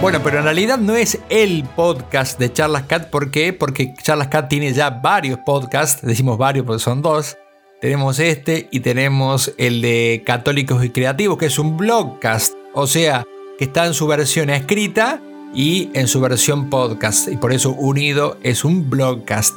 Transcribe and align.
Bueno, 0.00 0.20
pero 0.22 0.38
en 0.38 0.44
realidad 0.44 0.78
no 0.78 0.94
es 0.94 1.18
el 1.28 1.64
podcast 1.74 2.38
de 2.38 2.52
Charlas 2.52 2.84
Cat. 2.84 3.10
¿Por 3.10 3.32
qué? 3.32 3.52
Porque 3.52 3.94
Charlas 4.00 4.28
Cat 4.28 4.48
tiene 4.48 4.72
ya 4.72 4.90
varios 4.90 5.40
podcasts. 5.40 6.06
Decimos 6.06 6.38
varios 6.38 6.64
porque 6.64 6.80
son 6.80 7.02
dos. 7.02 7.36
Tenemos 7.80 8.20
este 8.20 8.68
y 8.70 8.78
tenemos 8.80 9.52
el 9.58 9.82
de 9.82 10.22
Católicos 10.24 10.84
y 10.84 10.90
Creativos, 10.90 11.36
que 11.36 11.46
es 11.46 11.58
un 11.58 11.76
blogcast. 11.76 12.54
O 12.74 12.86
sea, 12.86 13.24
que 13.58 13.64
está 13.64 13.86
en 13.86 13.94
su 13.94 14.06
versión 14.06 14.50
escrita 14.50 15.20
y 15.52 15.90
en 15.94 16.06
su 16.06 16.20
versión 16.20 16.70
podcast. 16.70 17.26
Y 17.26 17.36
por 17.36 17.52
eso 17.52 17.72
unido 17.72 18.38
es 18.44 18.64
un 18.64 18.88
blogcast. 18.88 19.54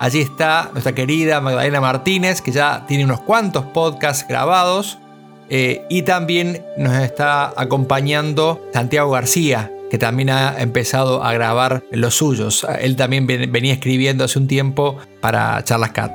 Allí 0.00 0.20
está 0.20 0.70
nuestra 0.72 0.94
querida 0.94 1.42
Magdalena 1.42 1.82
Martínez, 1.82 2.40
que 2.40 2.50
ya 2.50 2.86
tiene 2.88 3.04
unos 3.04 3.20
cuantos 3.20 3.66
podcasts 3.66 4.26
grabados. 4.26 4.98
Eh, 5.50 5.84
y 5.90 6.00
también 6.02 6.64
nos 6.78 6.94
está 6.94 7.52
acompañando 7.60 8.58
Santiago 8.72 9.10
García, 9.10 9.70
que 9.92 9.98
también 9.98 10.30
ha 10.30 10.58
empezado 10.58 11.22
a 11.22 11.34
grabar 11.34 11.84
los 11.90 12.14
suyos. 12.14 12.66
Él 12.80 12.96
también 12.96 13.26
venía 13.26 13.74
escribiendo 13.74 14.24
hace 14.24 14.38
un 14.38 14.46
tiempo 14.46 14.96
para 15.20 15.62
Charlas 15.64 15.90
Cat. 15.90 16.10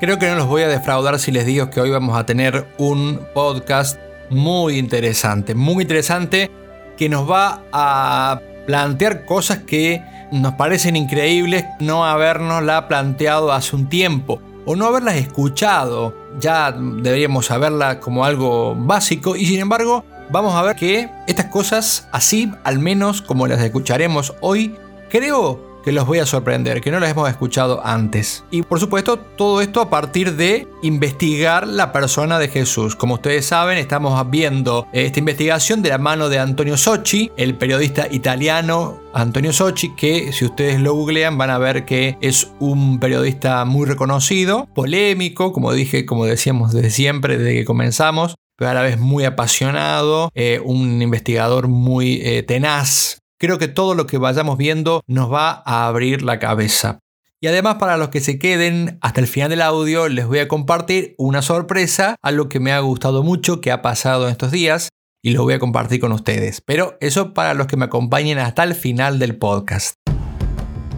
Creo 0.00 0.18
que 0.18 0.26
no 0.26 0.34
los 0.34 0.48
voy 0.48 0.62
a 0.62 0.68
defraudar 0.68 1.16
si 1.20 1.30
les 1.30 1.46
digo 1.46 1.70
que 1.70 1.80
hoy 1.80 1.90
vamos 1.90 2.18
a 2.18 2.26
tener 2.26 2.66
un 2.76 3.20
podcast 3.34 4.00
muy 4.30 4.78
interesante, 4.78 5.54
muy 5.54 5.82
interesante 5.82 6.50
que 6.96 7.08
nos 7.08 7.30
va 7.30 7.62
a 7.72 8.40
plantear 8.66 9.24
cosas 9.26 9.58
que 9.58 10.02
nos 10.32 10.54
parecen 10.54 10.96
increíbles 10.96 11.66
no 11.78 12.04
habernosla 12.04 12.88
planteado 12.88 13.52
hace 13.52 13.76
un 13.76 13.88
tiempo 13.88 14.42
o 14.66 14.74
no 14.74 14.86
haberlas 14.86 15.14
escuchado. 15.14 16.16
Ya 16.40 16.72
deberíamos 16.72 17.46
saberla 17.46 18.00
como 18.00 18.24
algo 18.24 18.74
básico 18.74 19.36
y 19.36 19.46
sin 19.46 19.60
embargo 19.60 20.04
vamos 20.30 20.54
a 20.54 20.62
ver 20.62 20.76
que 20.76 21.10
estas 21.26 21.46
cosas, 21.46 22.08
así 22.12 22.52
al 22.64 22.78
menos 22.78 23.22
como 23.22 23.46
las 23.46 23.60
escucharemos 23.60 24.34
hoy, 24.40 24.76
creo 25.10 25.68
que 25.84 25.92
los 25.92 26.06
voy 26.06 26.18
a 26.18 26.26
sorprender, 26.26 26.80
que 26.80 26.90
no 26.90 27.00
las 27.00 27.10
hemos 27.10 27.30
escuchado 27.30 27.80
antes. 27.84 28.44
Y 28.50 28.62
por 28.62 28.80
supuesto, 28.80 29.18
todo 29.18 29.60
esto 29.60 29.80
a 29.80 29.88
partir 29.88 30.34
de 30.36 30.68
investigar 30.82 31.66
la 31.66 31.92
persona 31.92 32.38
de 32.38 32.48
Jesús. 32.48 32.94
Como 32.94 33.14
ustedes 33.14 33.46
saben, 33.46 33.78
estamos 33.78 34.28
viendo 34.30 34.86
esta 34.92 35.18
investigación 35.18 35.82
de 35.82 35.90
la 35.90 35.98
mano 35.98 36.28
de 36.28 36.38
Antonio 36.38 36.76
Socci, 36.76 37.30
el 37.36 37.56
periodista 37.56 38.06
italiano 38.10 39.00
Antonio 39.14 39.52
Socci, 39.52 39.94
que 39.94 40.32
si 40.32 40.44
ustedes 40.44 40.80
lo 40.80 40.94
googlean 40.94 41.38
van 41.38 41.50
a 41.50 41.58
ver 41.58 41.84
que 41.84 42.18
es 42.20 42.50
un 42.58 43.00
periodista 43.00 43.64
muy 43.64 43.86
reconocido, 43.86 44.68
polémico, 44.74 45.52
como 45.52 45.72
dije, 45.72 46.04
como 46.04 46.26
decíamos 46.26 46.72
desde 46.72 46.90
siempre, 46.90 47.38
desde 47.38 47.54
que 47.54 47.64
comenzamos, 47.64 48.34
pero 48.58 48.72
a 48.72 48.74
la 48.74 48.82
vez 48.82 48.98
muy 48.98 49.24
apasionado, 49.24 50.30
eh, 50.34 50.60
un 50.64 51.00
investigador 51.00 51.68
muy 51.68 52.20
eh, 52.24 52.42
tenaz. 52.42 53.20
Creo 53.38 53.56
que 53.56 53.68
todo 53.68 53.94
lo 53.94 54.08
que 54.08 54.18
vayamos 54.18 54.58
viendo 54.58 55.02
nos 55.06 55.32
va 55.32 55.62
a 55.64 55.86
abrir 55.86 56.22
la 56.22 56.40
cabeza. 56.40 56.98
Y 57.40 57.46
además 57.46 57.76
para 57.76 57.96
los 57.96 58.08
que 58.08 58.20
se 58.20 58.40
queden 58.40 58.98
hasta 59.00 59.20
el 59.20 59.28
final 59.28 59.50
del 59.50 59.62
audio 59.62 60.08
les 60.08 60.26
voy 60.26 60.40
a 60.40 60.48
compartir 60.48 61.14
una 61.18 61.40
sorpresa, 61.40 62.16
algo 62.20 62.48
que 62.48 62.58
me 62.58 62.72
ha 62.72 62.80
gustado 62.80 63.22
mucho, 63.22 63.60
que 63.60 63.70
ha 63.70 63.80
pasado 63.80 64.24
en 64.26 64.32
estos 64.32 64.50
días 64.50 64.88
y 65.22 65.30
lo 65.30 65.44
voy 65.44 65.54
a 65.54 65.60
compartir 65.60 66.00
con 66.00 66.10
ustedes. 66.10 66.60
Pero 66.60 66.98
eso 67.00 67.34
para 67.34 67.54
los 67.54 67.68
que 67.68 67.76
me 67.76 67.84
acompañen 67.84 68.40
hasta 68.40 68.64
el 68.64 68.74
final 68.74 69.20
del 69.20 69.36
podcast. 69.36 69.94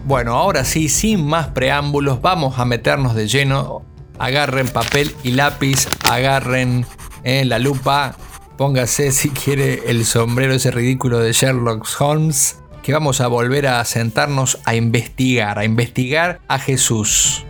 Bueno, 0.05 0.33
ahora 0.33 0.65
sí, 0.65 0.89
sin 0.89 1.27
más 1.27 1.49
preámbulos, 1.49 2.23
vamos 2.23 2.57
a 2.57 2.65
meternos 2.65 3.13
de 3.13 3.27
lleno. 3.27 3.85
Agarren 4.17 4.67
papel 4.67 5.11
y 5.23 5.31
lápiz, 5.31 5.87
agarren 6.09 6.87
en 7.23 7.49
la 7.49 7.59
lupa. 7.59 8.15
Póngase 8.57 9.11
si 9.11 9.29
quiere 9.29 9.83
el 9.87 10.05
sombrero 10.05 10.53
ese 10.53 10.71
ridículo 10.71 11.19
de 11.19 11.33
Sherlock 11.33 11.87
Holmes. 11.99 12.57
Que 12.83 12.93
vamos 12.93 13.21
a 13.21 13.27
volver 13.27 13.67
a 13.67 13.83
sentarnos 13.85 14.59
a 14.65 14.75
investigar, 14.75 15.59
a 15.59 15.65
investigar 15.65 16.39
a 16.47 16.57
Jesús. 16.57 17.45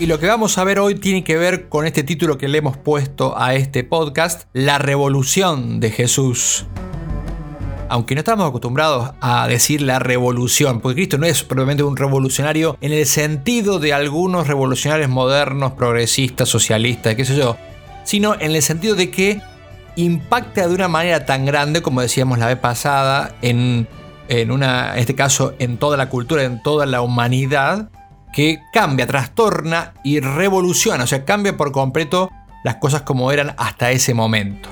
Y 0.00 0.06
lo 0.06 0.18
que 0.18 0.26
vamos 0.26 0.58
a 0.58 0.64
ver 0.64 0.80
hoy 0.80 0.96
tiene 0.96 1.22
que 1.22 1.36
ver 1.36 1.68
con 1.68 1.86
este 1.86 2.02
título 2.02 2.36
que 2.36 2.48
le 2.48 2.58
hemos 2.58 2.76
puesto 2.76 3.38
a 3.38 3.54
este 3.54 3.84
podcast, 3.84 4.48
La 4.52 4.78
Revolución 4.78 5.78
de 5.78 5.90
Jesús. 5.90 6.66
Aunque 7.88 8.14
no 8.14 8.20
estamos 8.20 8.48
acostumbrados 8.48 9.12
a 9.20 9.46
decir 9.46 9.82
la 9.82 9.98
revolución, 9.98 10.80
porque 10.80 10.96
Cristo 10.96 11.18
no 11.18 11.26
es 11.26 11.42
probablemente 11.42 11.82
un 11.82 11.96
revolucionario 11.96 12.76
en 12.80 12.92
el 12.92 13.06
sentido 13.06 13.78
de 13.78 13.92
algunos 13.92 14.46
revolucionarios 14.46 15.08
modernos, 15.08 15.72
progresistas, 15.72 16.48
socialistas, 16.48 17.14
qué 17.14 17.24
sé 17.24 17.36
yo, 17.36 17.56
sino 18.04 18.34
en 18.34 18.54
el 18.54 18.62
sentido 18.62 18.94
de 18.94 19.10
que 19.10 19.40
impacta 19.96 20.66
de 20.66 20.74
una 20.74 20.88
manera 20.88 21.24
tan 21.24 21.44
grande, 21.44 21.82
como 21.82 22.00
decíamos 22.00 22.38
la 22.38 22.46
vez 22.46 22.58
pasada, 22.58 23.34
en, 23.42 23.88
en, 24.28 24.50
una, 24.50 24.94
en 24.94 25.00
este 25.00 25.14
caso 25.14 25.54
en 25.58 25.76
toda 25.78 25.96
la 25.96 26.08
cultura, 26.08 26.42
en 26.42 26.62
toda 26.62 26.86
la 26.86 27.00
humanidad, 27.00 27.90
que 28.32 28.58
cambia, 28.72 29.06
trastorna 29.06 29.94
y 30.02 30.20
revoluciona, 30.20 31.04
o 31.04 31.06
sea, 31.06 31.24
cambia 31.24 31.56
por 31.56 31.70
completo 31.70 32.30
las 32.64 32.76
cosas 32.76 33.02
como 33.02 33.30
eran 33.30 33.54
hasta 33.58 33.92
ese 33.92 34.14
momento. 34.14 34.68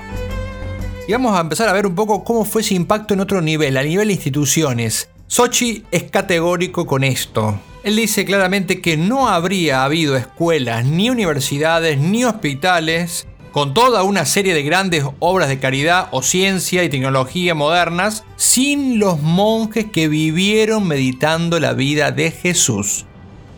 Y 1.05 1.11
vamos 1.11 1.37
a 1.37 1.41
empezar 1.41 1.67
a 1.67 1.73
ver 1.73 1.85
un 1.85 1.95
poco 1.95 2.23
cómo 2.23 2.45
fue 2.45 2.61
ese 2.61 2.75
impacto 2.75 3.13
en 3.13 3.19
otro 3.19 3.41
nivel, 3.41 3.75
a 3.75 3.83
nivel 3.83 4.07
de 4.07 4.13
instituciones. 4.13 5.09
Sochi 5.27 5.83
es 5.91 6.03
categórico 6.03 6.85
con 6.85 7.03
esto. 7.03 7.59
Él 7.83 7.97
dice 7.97 8.23
claramente 8.23 8.79
que 8.79 8.95
no 8.95 9.27
habría 9.27 9.83
habido 9.83 10.15
escuelas, 10.15 10.85
ni 10.85 11.09
universidades, 11.09 11.99
ni 11.99 12.23
hospitales, 12.23 13.27
con 13.51 13.73
toda 13.73 14.03
una 14.03 14.25
serie 14.25 14.53
de 14.53 14.63
grandes 14.63 15.03
obras 15.19 15.49
de 15.49 15.59
caridad 15.59 16.07
o 16.11 16.23
ciencia 16.23 16.85
y 16.85 16.89
tecnología 16.89 17.53
modernas, 17.53 18.23
sin 18.37 18.97
los 18.97 19.21
monjes 19.21 19.87
que 19.91 20.07
vivieron 20.07 20.87
meditando 20.87 21.59
la 21.59 21.73
vida 21.73 22.11
de 22.11 22.31
Jesús. 22.31 23.05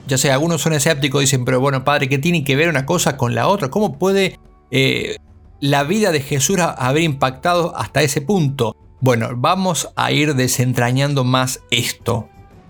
Ya 0.07 0.18
sé, 0.18 0.31
algunos 0.31 0.63
son 0.63 0.74
escépticos, 0.74 1.21
dicen, 1.21 1.45
pero 1.45 1.59
bueno, 1.59 1.83
padre, 1.83 2.09
¿qué 2.09 2.18
tiene 2.18 2.44
que 2.44 2.56
ver 2.56 2.69
una 2.69 2.88
cosa 2.88 3.18
con 3.18 3.36
la 3.36 3.48
otra? 3.48 3.69
¿Cómo 3.69 4.00
puede 4.00 4.39
eh, 4.71 5.18
la 5.59 5.83
vida 5.83 6.11
de 6.11 6.21
Jesús 6.21 6.57
haber 6.59 7.03
impactado 7.03 7.75
hasta 7.77 8.01
ese 8.01 8.21
punto? 8.21 8.75
Bueno, 9.01 9.29
vamos 9.35 9.89
a 9.95 10.11
ir 10.11 10.35
desentrañando 10.35 11.23
más 11.23 11.61
esto. 11.69 12.29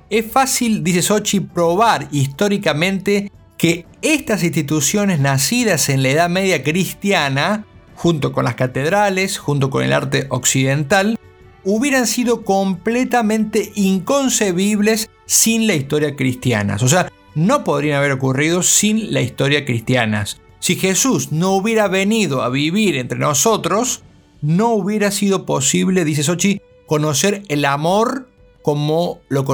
Es 0.10 0.32
fácil, 0.32 0.84
dice 0.84 1.02
Sochi, 1.02 1.40
probar 1.40 2.08
históricamente 2.12 3.32
que 3.58 3.86
estas 4.02 4.44
instituciones 4.44 5.20
nacidas 5.20 5.90
en 5.90 6.04
la 6.04 6.10
Edad 6.10 6.30
Media 6.30 6.64
cristiana, 6.64 7.66
junto 7.96 8.32
con 8.32 8.46
las 8.46 8.56
catedrales, 8.56 9.38
junto 9.38 9.70
con 9.70 9.84
el 9.84 9.94
arte 9.94 10.28
occidental, 10.30 11.18
hubieran 11.64 12.06
sido 12.06 12.44
completamente 12.44 13.72
inconcebibles 13.76 15.10
sin 15.26 15.68
la 15.68 15.74
historia 15.74 16.16
cristiana. 16.16 16.78
O 16.82 16.88
sea, 16.88 17.12
no 17.34 17.64
podrían 17.64 17.98
haber 17.98 18.12
ocurrido 18.12 18.62
sin 18.62 19.14
la 19.14 19.22
historia 19.22 19.66
cristiana. 19.66 20.26
Si 20.66 20.78
Jesús 20.78 21.32
no 21.32 21.52
hubiera 21.52 21.88
venido 21.88 22.42
a 22.42 22.50
vivir 22.50 22.96
entre 22.96 23.20
nosotros, 23.20 24.02
no 24.42 24.70
hubiera 24.70 25.12
sido 25.12 25.46
posible, 25.46 26.04
dice 26.04 26.24
Sochi, 26.24 26.60
conocer 26.88 27.44
el 27.50 27.66
amor 27.66 28.28
como 28.64 29.20
lo, 29.30 29.46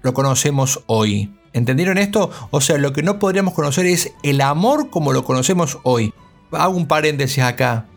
lo, 0.00 0.14
conocemos 0.14 0.84
hoy. 0.86 1.34
¿Entendieron 1.52 1.98
esto? 1.98 2.30
O 2.52 2.60
sea, 2.60 2.78
lo 2.78 2.92
que 2.92 3.02
no 3.02 3.18
podríamos 3.18 3.54
conocer 3.54 3.84
es 3.86 4.12
el 4.22 4.40
amor 4.40 4.90
como 4.90 5.12
lo 5.12 5.24
conocemos 5.24 5.78
hoy. 5.82 6.14
Hago 6.52 6.76
un 6.76 6.86
paréntesis 6.86 7.42
acá. 7.42 7.88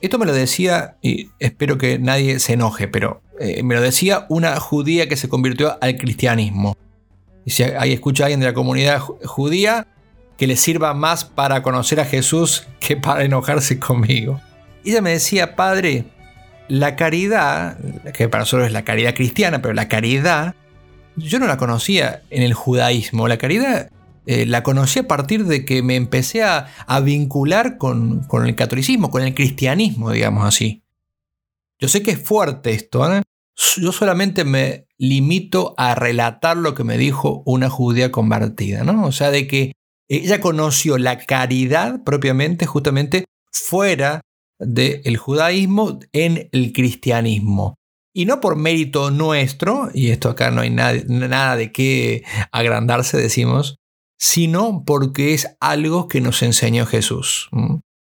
Esto 0.00 0.18
me 0.18 0.24
lo 0.24 0.32
decía, 0.32 0.96
y 1.02 1.28
espero 1.40 1.76
que 1.76 1.98
nadie 1.98 2.38
se 2.38 2.54
enoje, 2.54 2.88
pero 2.88 3.20
eh, 3.38 3.62
me 3.62 3.74
lo 3.74 3.82
decía 3.82 4.24
una 4.30 4.58
judía 4.60 5.10
que 5.10 5.18
se 5.18 5.28
convirtió 5.28 5.76
al 5.78 5.98
cristianismo. 5.98 6.74
Y 7.44 7.50
si 7.50 7.64
hay 7.64 7.92
escucha 7.92 8.24
a 8.24 8.26
alguien 8.28 8.40
de 8.40 8.46
la 8.46 8.54
comunidad 8.54 8.98
judía, 8.98 9.88
que 10.36 10.46
le 10.46 10.56
sirva 10.56 10.94
más 10.94 11.24
para 11.24 11.62
conocer 11.62 12.00
a 12.00 12.04
Jesús 12.04 12.66
que 12.80 12.96
para 12.96 13.24
enojarse 13.24 13.78
conmigo. 13.78 14.40
Y 14.82 14.90
ella 14.90 15.00
me 15.00 15.12
decía, 15.12 15.56
padre, 15.56 16.04
la 16.68 16.96
caridad, 16.96 17.78
que 18.12 18.28
para 18.28 18.42
nosotros 18.42 18.66
es 18.66 18.72
la 18.72 18.84
caridad 18.84 19.14
cristiana, 19.14 19.62
pero 19.62 19.74
la 19.74 19.88
caridad, 19.88 20.54
yo 21.16 21.38
no 21.38 21.46
la 21.46 21.56
conocía 21.56 22.22
en 22.30 22.42
el 22.42 22.54
judaísmo. 22.54 23.28
La 23.28 23.38
caridad 23.38 23.90
eh, 24.26 24.46
la 24.46 24.62
conocí 24.62 25.00
a 25.00 25.08
partir 25.08 25.44
de 25.44 25.64
que 25.64 25.82
me 25.82 25.96
empecé 25.96 26.42
a, 26.42 26.66
vincular 27.02 27.78
con, 27.78 28.24
con, 28.24 28.46
el 28.46 28.54
catolicismo, 28.54 29.10
con 29.10 29.22
el 29.22 29.34
cristianismo, 29.34 30.10
digamos 30.10 30.44
así. 30.44 30.82
Yo 31.78 31.88
sé 31.88 32.02
que 32.02 32.12
es 32.12 32.22
fuerte 32.22 32.72
esto, 32.72 33.12
¿eh? 33.12 33.22
yo 33.76 33.92
solamente 33.92 34.44
me 34.44 34.86
limito 34.98 35.74
a 35.76 35.94
relatar 35.94 36.56
lo 36.56 36.74
que 36.74 36.84
me 36.84 36.98
dijo 36.98 37.42
una 37.46 37.70
judía 37.70 38.10
convertida, 38.10 38.84
¿no? 38.84 39.04
O 39.04 39.12
sea, 39.12 39.30
de 39.30 39.46
que 39.46 39.72
ella 40.08 40.40
conoció 40.40 40.98
la 40.98 41.18
caridad 41.18 42.02
propiamente 42.04 42.66
justamente 42.66 43.24
fuera 43.52 44.20
del 44.58 45.16
judaísmo 45.16 45.98
en 46.12 46.48
el 46.52 46.72
cristianismo. 46.72 47.76
Y 48.14 48.26
no 48.26 48.40
por 48.40 48.56
mérito 48.56 49.10
nuestro, 49.10 49.90
y 49.92 50.10
esto 50.10 50.28
acá 50.28 50.50
no 50.50 50.60
hay 50.60 50.70
nada, 50.70 50.94
nada 51.08 51.56
de 51.56 51.72
qué 51.72 52.24
agrandarse, 52.52 53.16
decimos, 53.16 53.76
sino 54.18 54.84
porque 54.86 55.34
es 55.34 55.56
algo 55.60 56.08
que 56.08 56.20
nos 56.20 56.42
enseñó 56.42 56.86
Jesús 56.86 57.50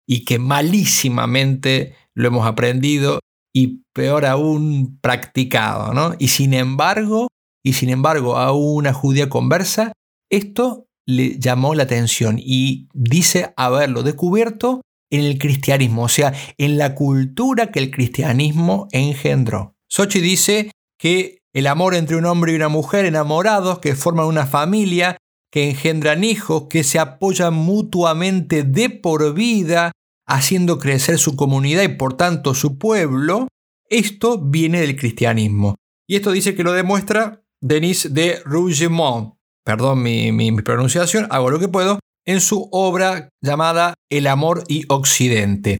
y 0.07 0.25
que 0.25 0.37
malísimamente 0.37 1.95
lo 2.13 2.27
hemos 2.27 2.45
aprendido 2.45 3.19
y 3.53 3.83
peor 3.93 4.25
aún 4.25 4.99
practicado, 5.01 5.93
¿no? 5.93 6.15
Y 6.19 6.27
sin 6.27 6.53
embargo, 6.53 7.29
y 7.63 7.73
sin 7.73 7.89
embargo 7.89 8.37
a 8.37 8.51
una 8.51 8.93
judía 8.93 9.29
conversa, 9.29 9.93
esto 10.29 10.85
le 11.05 11.37
llamó 11.39 11.75
la 11.75 11.83
atención 11.83 12.39
y 12.39 12.87
dice 12.93 13.53
haberlo 13.57 14.03
descubierto 14.03 14.81
en 15.11 15.25
el 15.25 15.37
cristianismo, 15.37 16.03
o 16.03 16.09
sea, 16.09 16.33
en 16.57 16.77
la 16.77 16.95
cultura 16.95 17.71
que 17.71 17.79
el 17.79 17.91
cristianismo 17.91 18.87
engendró. 18.91 19.75
Sochi 19.87 20.19
dice 20.21 20.71
que 20.97 21.39
el 21.53 21.67
amor 21.67 21.93
entre 21.93 22.15
un 22.15 22.25
hombre 22.25 22.53
y 22.53 22.55
una 22.55 22.69
mujer 22.69 23.05
enamorados 23.05 23.79
que 23.79 23.95
forman 23.95 24.25
una 24.25 24.47
familia, 24.47 25.17
que 25.51 25.69
engendran 25.69 26.23
hijos, 26.23 26.63
que 26.67 26.83
se 26.83 26.97
apoyan 26.97 27.53
mutuamente 27.53 28.63
de 28.63 28.89
por 28.89 29.35
vida, 29.35 29.91
haciendo 30.25 30.79
crecer 30.79 31.19
su 31.19 31.35
comunidad 31.35 31.83
y 31.83 31.89
por 31.89 32.17
tanto 32.17 32.55
su 32.55 32.79
pueblo, 32.79 33.47
esto 33.87 34.39
viene 34.39 34.81
del 34.81 34.95
cristianismo. 34.95 35.75
Y 36.07 36.15
esto 36.15 36.31
dice 36.31 36.55
que 36.55 36.63
lo 36.63 36.73
demuestra 36.73 37.43
Denis 37.61 38.13
de 38.13 38.41
Rougemont, 38.45 39.35
perdón 39.63 40.03
mi, 40.03 40.51
pronunciación, 40.61 41.27
hago 41.29 41.49
lo 41.49 41.59
que 41.59 41.67
puedo, 41.67 41.99
en 42.25 42.41
su 42.41 42.69
obra 42.71 43.29
llamada 43.41 43.95
El 44.09 44.27
amor 44.27 44.63
y 44.67 44.85
Occidente. 44.89 45.79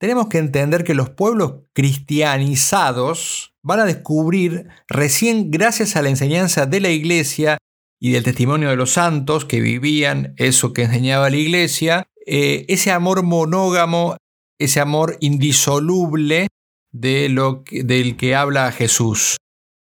Tenemos 0.00 0.28
que 0.28 0.38
entender 0.38 0.84
que 0.84 0.94
los 0.94 1.10
pueblos 1.10 1.60
cristianizados 1.74 3.52
van 3.62 3.80
a 3.80 3.84
descubrir 3.84 4.68
recién 4.88 5.50
gracias 5.50 5.96
a 5.96 6.02
la 6.02 6.08
enseñanza 6.08 6.66
de 6.66 6.80
la 6.80 6.90
iglesia 6.90 7.58
y 8.00 8.10
del 8.10 8.24
testimonio 8.24 8.68
de 8.68 8.76
los 8.76 8.92
santos 8.92 9.44
que 9.44 9.60
vivían 9.60 10.34
eso 10.36 10.72
que 10.72 10.82
enseñaba 10.82 11.30
la 11.30 11.36
iglesia, 11.36 12.08
eh, 12.26 12.64
ese 12.68 12.90
amor 12.90 13.22
monógamo, 13.22 14.16
ese 14.58 14.80
amor 14.80 15.18
indisoluble 15.20 16.48
de 16.90 17.28
lo 17.28 17.62
del 17.70 18.16
que 18.16 18.34
habla 18.34 18.72
Jesús. 18.72 19.36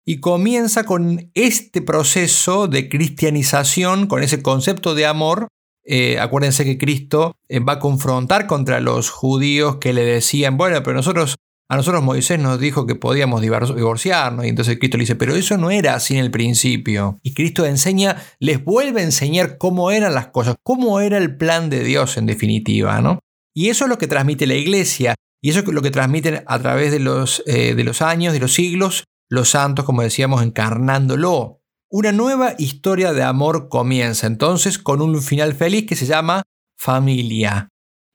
Y 0.05 0.19
comienza 0.21 0.85
con 0.85 1.31
este 1.35 1.81
proceso 1.81 2.67
de 2.67 2.89
cristianización, 2.89 4.07
con 4.07 4.23
ese 4.23 4.43
concepto 4.43 4.95
de 4.95 5.07
amor. 5.07 5.49
Eh, 5.85 6.19
acuérdense 6.19 6.65
que 6.65 6.79
Cristo 6.79 7.37
eh, 7.49 7.61
va 7.61 7.75
a 7.75 7.79
confrontar 7.79 8.47
contra 8.47 8.81
los 8.81 9.11
judíos 9.11 9.77
que 9.77 9.93
le 9.93 10.05
decían, 10.05 10.57
bueno, 10.57 10.83
pero 10.83 10.97
nosotros, 10.97 11.37
a 11.69 11.77
nosotros 11.77 12.03
Moisés 12.03 12.41
nos 12.41 12.59
dijo 12.59 12.87
que 12.87 12.97
podíamos 12.97 13.41
divorciarnos. 13.41 14.45
Y 14.45 14.49
entonces 14.49 14.79
Cristo 14.79 14.97
le 14.97 15.03
dice, 15.03 15.17
pero 15.17 15.37
eso 15.37 15.57
no 15.57 15.71
era 15.71 15.95
así 15.95 16.15
en 16.15 16.25
el 16.25 16.33
principio. 16.33 17.21
Y 17.23 17.33
Cristo 17.35 17.65
enseña, 17.65 18.17
les 18.41 18.65
vuelve 18.65 19.03
a 19.03 19.05
enseñar 19.05 19.57
cómo 19.57 19.93
eran 19.93 20.15
las 20.15 20.29
cosas, 20.29 20.57
cómo 20.65 20.99
era 21.01 21.17
el 21.19 21.37
plan 21.37 21.71
de 21.71 21.85
Dios 21.85 22.17
en 22.17 22.27
definitiva, 22.27 23.01
¿no? 23.01 23.21
Y 23.55 23.69
eso 23.69 23.85
es 23.85 23.91
lo 23.91 23.99
que 23.99 24.09
transmite 24.09 24.47
la 24.47 24.55
iglesia. 24.55 25.15
Y 25.45 25.51
eso 25.51 25.61
es 25.61 25.67
lo 25.67 25.83
que 25.83 25.91
transmiten 25.91 26.43
a 26.47 26.59
través 26.61 26.93
de 26.93 27.01
los, 27.01 27.43
eh, 27.47 27.75
de 27.75 27.85
los 27.85 28.01
años, 28.01 28.33
de 28.33 28.39
los 28.39 28.55
siglos, 28.55 29.05
los 29.33 29.49
santos, 29.49 29.87
como 29.87 30.03
decíamos, 30.03 30.43
encarnándolo. 30.43 31.63
Una 31.91 32.13
nueva 32.13 32.55
historia 32.59 33.15
de 33.15 33.23
amor 33.23 33.71
comienza 33.71 34.27
entonces 34.27 34.79
con 34.79 35.01
un 35.01 35.23
final 35.23 35.55
feliz 35.55 35.87
que 35.87 35.97
se 35.97 36.05
llama 36.05 36.43
familia. 36.79 37.71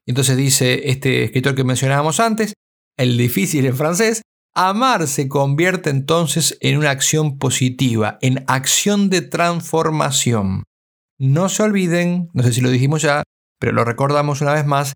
Entonces 0.05 0.37
dice 0.37 0.91
este 0.91 1.23
escritor 1.23 1.55
que 1.55 1.63
mencionábamos 1.63 2.19
antes, 2.19 2.53
el 2.97 3.17
difícil 3.17 3.65
en 3.65 3.75
francés, 3.75 4.21
amar 4.55 5.07
se 5.07 5.27
convierte 5.27 5.89
entonces 5.89 6.55
en 6.61 6.77
una 6.77 6.91
acción 6.91 7.39
positiva, 7.39 8.19
en 8.21 8.43
acción 8.45 9.09
de 9.09 9.23
transformación. 9.23 10.65
No 11.17 11.49
se 11.49 11.63
olviden, 11.63 12.29
no 12.33 12.43
sé 12.43 12.53
si 12.53 12.61
lo 12.61 12.69
dijimos 12.69 13.01
ya, 13.01 13.23
pero 13.59 13.71
lo 13.71 13.83
recordamos 13.83 14.41
una 14.41 14.53
vez 14.53 14.67
más, 14.67 14.93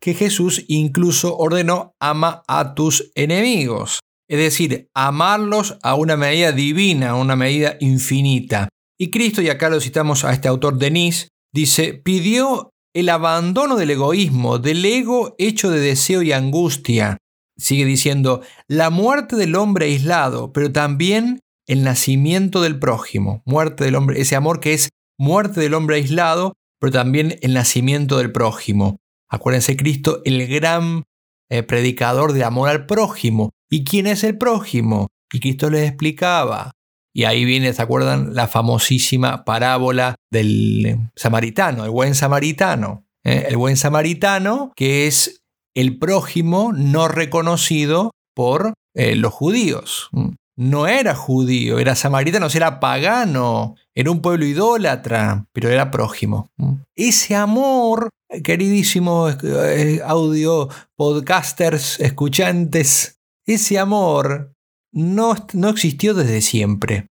que 0.00 0.14
Jesús 0.14 0.64
incluso 0.68 1.36
ordenó 1.36 1.94
ama 1.98 2.44
a 2.46 2.74
tus 2.74 3.10
enemigos. 3.16 3.98
Es 4.28 4.38
decir, 4.38 4.88
amarlos 4.94 5.78
a 5.82 5.94
una 5.94 6.16
medida 6.16 6.52
divina, 6.52 7.10
a 7.10 7.14
una 7.14 7.36
medida 7.36 7.76
infinita. 7.80 8.68
Y 8.98 9.10
Cristo, 9.10 9.42
y 9.42 9.48
acá 9.48 9.68
lo 9.68 9.80
citamos 9.80 10.24
a 10.24 10.32
este 10.32 10.48
autor 10.48 10.78
Denis, 10.78 11.28
dice, 11.52 11.94
pidió 11.94 12.70
el 12.94 13.08
abandono 13.08 13.76
del 13.76 13.90
egoísmo, 13.90 14.58
del 14.58 14.84
ego 14.84 15.34
hecho 15.38 15.70
de 15.70 15.80
deseo 15.80 16.22
y 16.22 16.32
angustia, 16.32 17.18
sigue 17.56 17.84
diciendo, 17.84 18.40
la 18.68 18.90
muerte 18.90 19.36
del 19.36 19.56
hombre 19.56 19.86
aislado, 19.86 20.52
pero 20.52 20.72
también 20.72 21.40
el 21.66 21.82
nacimiento 21.82 22.62
del 22.62 22.78
prójimo, 22.78 23.42
muerte 23.44 23.84
del 23.84 23.96
hombre, 23.96 24.20
ese 24.20 24.36
amor 24.36 24.60
que 24.60 24.74
es 24.74 24.90
muerte 25.18 25.60
del 25.60 25.74
hombre 25.74 25.96
aislado, 25.96 26.54
pero 26.80 26.92
también 26.92 27.38
el 27.42 27.54
nacimiento 27.54 28.18
del 28.18 28.32
prójimo. 28.32 28.98
Acuérdense, 29.28 29.76
Cristo, 29.76 30.20
el 30.24 30.46
gran 30.46 31.04
eh, 31.50 31.62
predicador 31.62 32.32
de 32.32 32.44
amor 32.44 32.68
al 32.68 32.86
prójimo. 32.86 33.50
¿Y 33.74 33.82
quién 33.82 34.06
es 34.06 34.22
el 34.22 34.38
prójimo? 34.38 35.08
Y 35.32 35.40
Cristo 35.40 35.68
les 35.68 35.88
explicaba. 35.88 36.70
Y 37.12 37.24
ahí 37.24 37.44
viene, 37.44 37.72
¿se 37.72 37.82
acuerdan? 37.82 38.32
La 38.32 38.46
famosísima 38.46 39.44
parábola 39.44 40.14
del 40.30 41.10
samaritano, 41.16 41.84
el 41.84 41.90
buen 41.90 42.14
samaritano. 42.14 43.04
¿eh? 43.24 43.46
El 43.48 43.56
buen 43.56 43.76
samaritano 43.76 44.70
que 44.76 45.08
es 45.08 45.42
el 45.74 45.98
prójimo 45.98 46.72
no 46.72 47.08
reconocido 47.08 48.12
por 48.32 48.74
eh, 48.94 49.16
los 49.16 49.32
judíos. 49.32 50.08
No 50.56 50.86
era 50.86 51.16
judío, 51.16 51.80
era 51.80 51.96
samaritano, 51.96 52.46
era 52.54 52.78
pagano, 52.78 53.74
era 53.92 54.12
un 54.12 54.22
pueblo 54.22 54.46
idólatra, 54.46 55.46
pero 55.52 55.68
era 55.68 55.90
prójimo. 55.90 56.48
Ese 56.94 57.34
amor, 57.34 58.10
queridísimos 58.44 59.36
eh, 59.42 60.00
audio 60.04 60.68
podcasters, 60.94 61.98
escuchantes, 61.98 63.14
ese 63.46 63.78
amor 63.78 64.52
no, 64.92 65.34
no 65.52 65.68
existió 65.68 66.14
desde 66.14 66.40
siempre. 66.40 67.06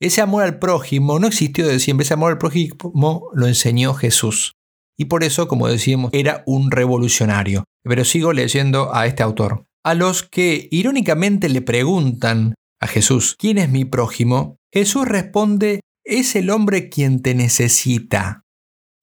Ese 0.00 0.20
amor 0.20 0.42
al 0.42 0.58
prójimo 0.58 1.18
no 1.18 1.26
existió 1.26 1.66
desde 1.66 1.80
siempre, 1.80 2.04
ese 2.04 2.14
amor 2.14 2.32
al 2.32 2.38
prójimo 2.38 3.30
lo 3.32 3.46
enseñó 3.46 3.94
Jesús. 3.94 4.52
Y 4.98 5.06
por 5.06 5.24
eso, 5.24 5.48
como 5.48 5.68
decíamos, 5.68 6.10
era 6.12 6.42
un 6.46 6.70
revolucionario. 6.70 7.64
Pero 7.82 8.04
sigo 8.04 8.32
leyendo 8.32 8.94
a 8.94 9.06
este 9.06 9.22
autor. 9.22 9.66
A 9.84 9.94
los 9.94 10.22
que 10.22 10.68
irónicamente 10.70 11.48
le 11.48 11.62
preguntan 11.62 12.54
a 12.80 12.86
Jesús, 12.86 13.36
¿quién 13.38 13.58
es 13.58 13.70
mi 13.70 13.84
prójimo? 13.84 14.56
Jesús 14.72 15.06
responde, 15.06 15.80
es 16.04 16.34
el 16.34 16.50
hombre 16.50 16.88
quien 16.88 17.22
te 17.22 17.34
necesita. 17.34 18.42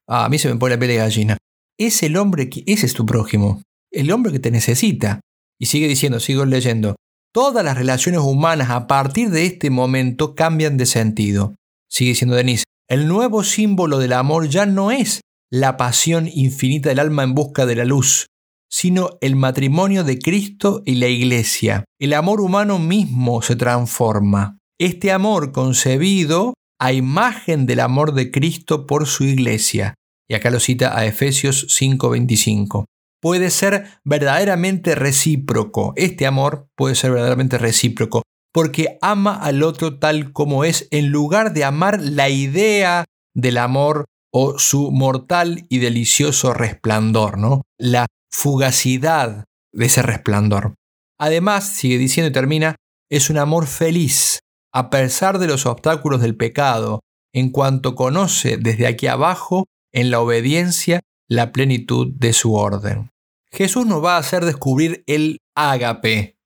Ah, 0.08 0.26
a 0.26 0.30
mí 0.30 0.38
se 0.38 0.50
me 0.50 0.56
pone 0.56 0.76
la 0.76 0.80
piel 0.80 0.92
de 0.92 0.98
gallina. 0.98 1.38
Es 1.80 2.04
el 2.04 2.18
hombre 2.18 2.50
que, 2.50 2.64
ese 2.66 2.86
es 2.86 2.94
tu 2.94 3.06
prójimo, 3.06 3.62
el 3.92 4.12
hombre 4.12 4.32
que 4.32 4.40
te 4.40 4.52
necesita. 4.52 5.22
Y 5.60 5.68
sigue 5.68 5.88
diciendo, 5.88 6.20
sigo 6.20 6.46
leyendo, 6.46 6.96
todas 7.34 7.64
las 7.64 7.78
relaciones 7.78 8.22
humanas 8.22 8.70
a 8.70 8.88
partir 8.88 9.30
de 9.30 9.46
este 9.46 9.70
momento 9.70 10.36
cambian 10.36 10.78
de 10.78 10.86
sentido. 10.86 11.56
Sigue 11.90 12.12
diciendo 12.12 12.36
Denise, 12.36 12.64
el 12.90 13.08
nuevo 13.08 13.44
símbolo 13.44 14.00
del 14.00 14.14
amor 14.14 14.50
ya 14.50 14.66
no 14.66 14.92
es 14.92 15.22
la 15.52 15.78
pasión 15.78 16.28
infinita 16.28 16.90
del 16.90 17.00
alma 17.00 17.24
en 17.24 17.34
busca 17.34 17.66
de 17.66 17.76
la 17.76 17.86
luz, 17.86 18.28
sino 18.70 19.18
el 19.22 19.36
matrimonio 19.36 20.04
de 20.04 20.18
Cristo 20.18 20.82
y 20.86 20.96
la 20.96 21.08
Iglesia. 21.08 21.86
El 22.00 22.14
amor 22.14 22.42
humano 22.42 22.80
mismo 22.80 23.42
se 23.44 23.56
transforma. 23.56 24.58
Este 24.80 25.12
amor 25.12 25.52
concebido 25.52 26.56
a 26.80 26.92
imagen 26.92 27.68
del 27.68 27.80
amor 27.80 28.14
de 28.14 28.32
Cristo 28.32 28.88
por 28.88 29.06
su 29.06 29.26
Iglesia. 29.26 29.94
Y 30.28 30.34
acá 30.34 30.50
lo 30.50 30.60
cita 30.60 30.98
a 30.98 31.06
Efesios 31.06 31.68
5:25. 31.70 32.86
Puede 33.24 33.52
ser 33.52 33.88
verdaderamente 34.04 34.96
recíproco. 34.96 35.94
Este 35.96 36.28
amor 36.28 36.68
puede 36.76 36.94
ser 36.96 37.12
verdaderamente 37.12 37.58
recíproco 37.58 38.22
porque 38.54 38.98
ama 39.02 39.34
al 39.34 39.64
otro 39.64 39.98
tal 39.98 40.34
como 40.34 40.66
es 40.66 40.90
en 40.92 41.10
lugar 41.10 41.54
de 41.54 41.64
amar 41.64 42.02
la 42.02 42.28
idea 42.28 43.06
del 43.34 43.58
amor 43.60 44.04
o 44.30 44.60
su 44.60 44.92
mortal 44.92 45.66
y 45.70 45.80
delicioso 45.80 46.54
resplandor, 46.54 47.38
¿no? 47.38 47.62
La 47.80 48.08
fugacidad 48.30 49.46
de 49.72 49.86
ese 49.86 50.02
resplandor. 50.02 50.76
Además, 51.18 51.66
sigue 51.70 51.98
diciendo 51.98 52.30
y 52.30 52.34
termina, 52.34 52.76
es 53.10 53.30
un 53.30 53.38
amor 53.38 53.68
feliz, 53.68 54.40
a 54.74 54.90
pesar 54.90 55.40
de 55.40 55.48
los 55.48 55.66
obstáculos 55.66 56.20
del 56.20 56.36
pecado, 56.36 57.00
en 57.34 57.52
cuanto 57.52 57.96
conoce 57.96 58.58
desde 58.58 58.86
aquí 58.86 59.08
abajo, 59.08 59.66
en 59.94 60.12
la 60.12 60.20
obediencia, 60.20 61.00
la 61.30 61.54
plenitud 61.54 62.12
de 62.14 62.34
su 62.34 62.56
orden. 62.56 63.13
Jesús 63.54 63.86
nos 63.86 64.04
va 64.04 64.16
a 64.16 64.20
hacer 64.20 64.46
descubrir 64.46 65.04
el 65.06 65.40
ágape, 65.56 66.38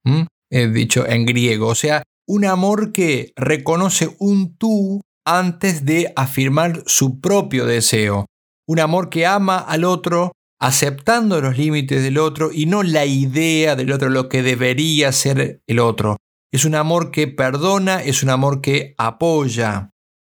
he 0.51 0.67
dicho 0.67 1.07
en 1.07 1.25
griego, 1.25 1.67
o 1.67 1.75
sea, 1.75 2.03
un 2.27 2.45
amor 2.45 2.91
que 2.91 3.31
reconoce 3.35 4.15
un 4.19 4.57
tú 4.57 5.01
antes 5.25 5.85
de 5.85 6.11
afirmar 6.15 6.83
su 6.85 7.19
propio 7.21 7.65
deseo. 7.65 8.25
Un 8.67 8.79
amor 8.79 9.09
que 9.09 9.25
ama 9.25 9.57
al 9.57 9.85
otro 9.85 10.33
aceptando 10.59 11.39
los 11.39 11.57
límites 11.57 12.03
del 12.03 12.17
otro 12.17 12.49
y 12.51 12.65
no 12.65 12.83
la 12.83 13.05
idea 13.05 13.75
del 13.75 13.91
otro, 13.91 14.09
lo 14.09 14.27
que 14.27 14.43
debería 14.43 15.11
ser 15.11 15.61
el 15.67 15.79
otro. 15.79 16.17
Es 16.51 16.65
un 16.65 16.75
amor 16.75 17.11
que 17.11 17.27
perdona, 17.27 18.01
es 18.01 18.23
un 18.23 18.29
amor 18.29 18.61
que 18.61 18.95
apoya. 18.97 19.91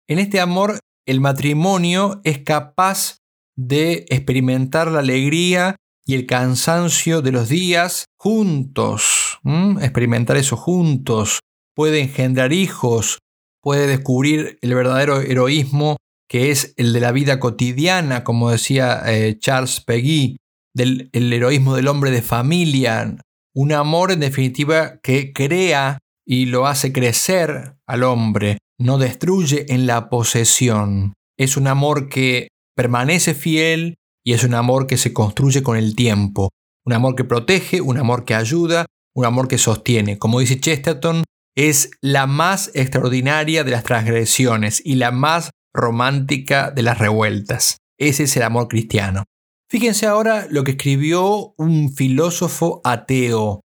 En 0.08 0.20
este 0.20 0.39
amor, 0.39 0.80
el 1.06 1.20
matrimonio 1.20 2.22
es 2.24 2.39
capaz 2.39 3.20
de 3.56 4.06
experimentar 4.10 4.92
la 4.92 5.00
alegría 5.00 5.75
y 6.05 6.15
el 6.15 6.25
cansancio 6.25 7.22
de 7.22 7.31
los 7.31 7.50
días 7.50 8.05
juntos, 8.17 9.39
experimentar 9.81 10.38
eso 10.38 10.57
juntos, 10.57 11.39
puede 11.75 12.01
engendrar 12.01 12.53
hijos, 12.53 13.19
puede 13.62 13.88
descubrir 13.88 14.57
el 14.62 14.74
verdadero 14.75 15.22
heroísmo 15.22 15.98
que 16.33 16.50
es 16.50 16.74
el 16.77 16.93
de 16.93 17.00
la 17.00 17.12
vida 17.12 17.39
cotidiana, 17.39 18.24
como 18.24 18.50
decía 18.50 19.03
eh, 19.05 19.38
Charles 19.38 19.81
Peguy, 19.81 20.38
del 20.74 21.10
el 21.13 21.31
heroísmo 21.31 21.75
del 21.75 21.88
hombre 21.88 22.10
de 22.10 22.24
familia, 22.24 23.17
un 23.53 23.72
amor 23.72 24.12
en 24.12 24.22
definitiva 24.22 25.00
que 25.03 25.31
crea 25.31 26.00
y 26.25 26.48
lo 26.48 26.65
hace 26.65 26.91
crecer 26.91 27.75
al 27.86 28.03
hombre, 28.03 28.57
no 28.79 28.98
destruye 28.98 29.72
en 29.72 29.86
la 29.86 30.10
posesión. 30.10 31.13
Es 31.38 31.55
un 31.55 31.67
amor 31.67 32.10
que 32.10 32.48
permanece 32.75 33.36
fiel 33.36 33.95
y 34.24 34.34
es 34.34 34.44
un 34.44 34.53
amor 34.53 34.88
que 34.88 34.98
se 34.98 35.13
construye 35.13 35.63
con 35.63 35.77
el 35.77 35.96
tiempo, 35.96 36.50
un 36.86 36.94
amor 36.94 37.15
que 37.15 37.24
protege, 37.24 37.82
un 37.82 37.98
amor 37.98 38.25
que 38.25 38.36
ayuda, 38.36 38.86
un 39.15 39.25
amor 39.25 39.48
que 39.48 39.58
sostiene. 39.58 40.18
Como 40.18 40.39
dice 40.39 40.60
Chesterton, 40.60 41.24
es 41.56 41.92
la 42.01 42.25
más 42.25 42.72
extraordinaria 42.74 43.63
de 43.63 43.72
las 43.72 43.84
transgresiones 43.84 44.82
y 44.84 44.96
la 44.96 45.12
más 45.12 45.51
romántica 45.74 46.72
de 46.72 46.84
las 46.84 46.98
revueltas. 46.98 47.77
Ese 47.98 48.24
es 48.24 48.38
el 48.38 48.44
amor 48.44 48.68
cristiano. 48.68 49.24
Fíjense 49.70 50.06
ahora 50.06 50.48
lo 50.50 50.63
que 50.63 50.72
escribió 50.72 51.53
un 51.58 51.94
filósofo 51.94 52.82
ateo. 52.84 53.62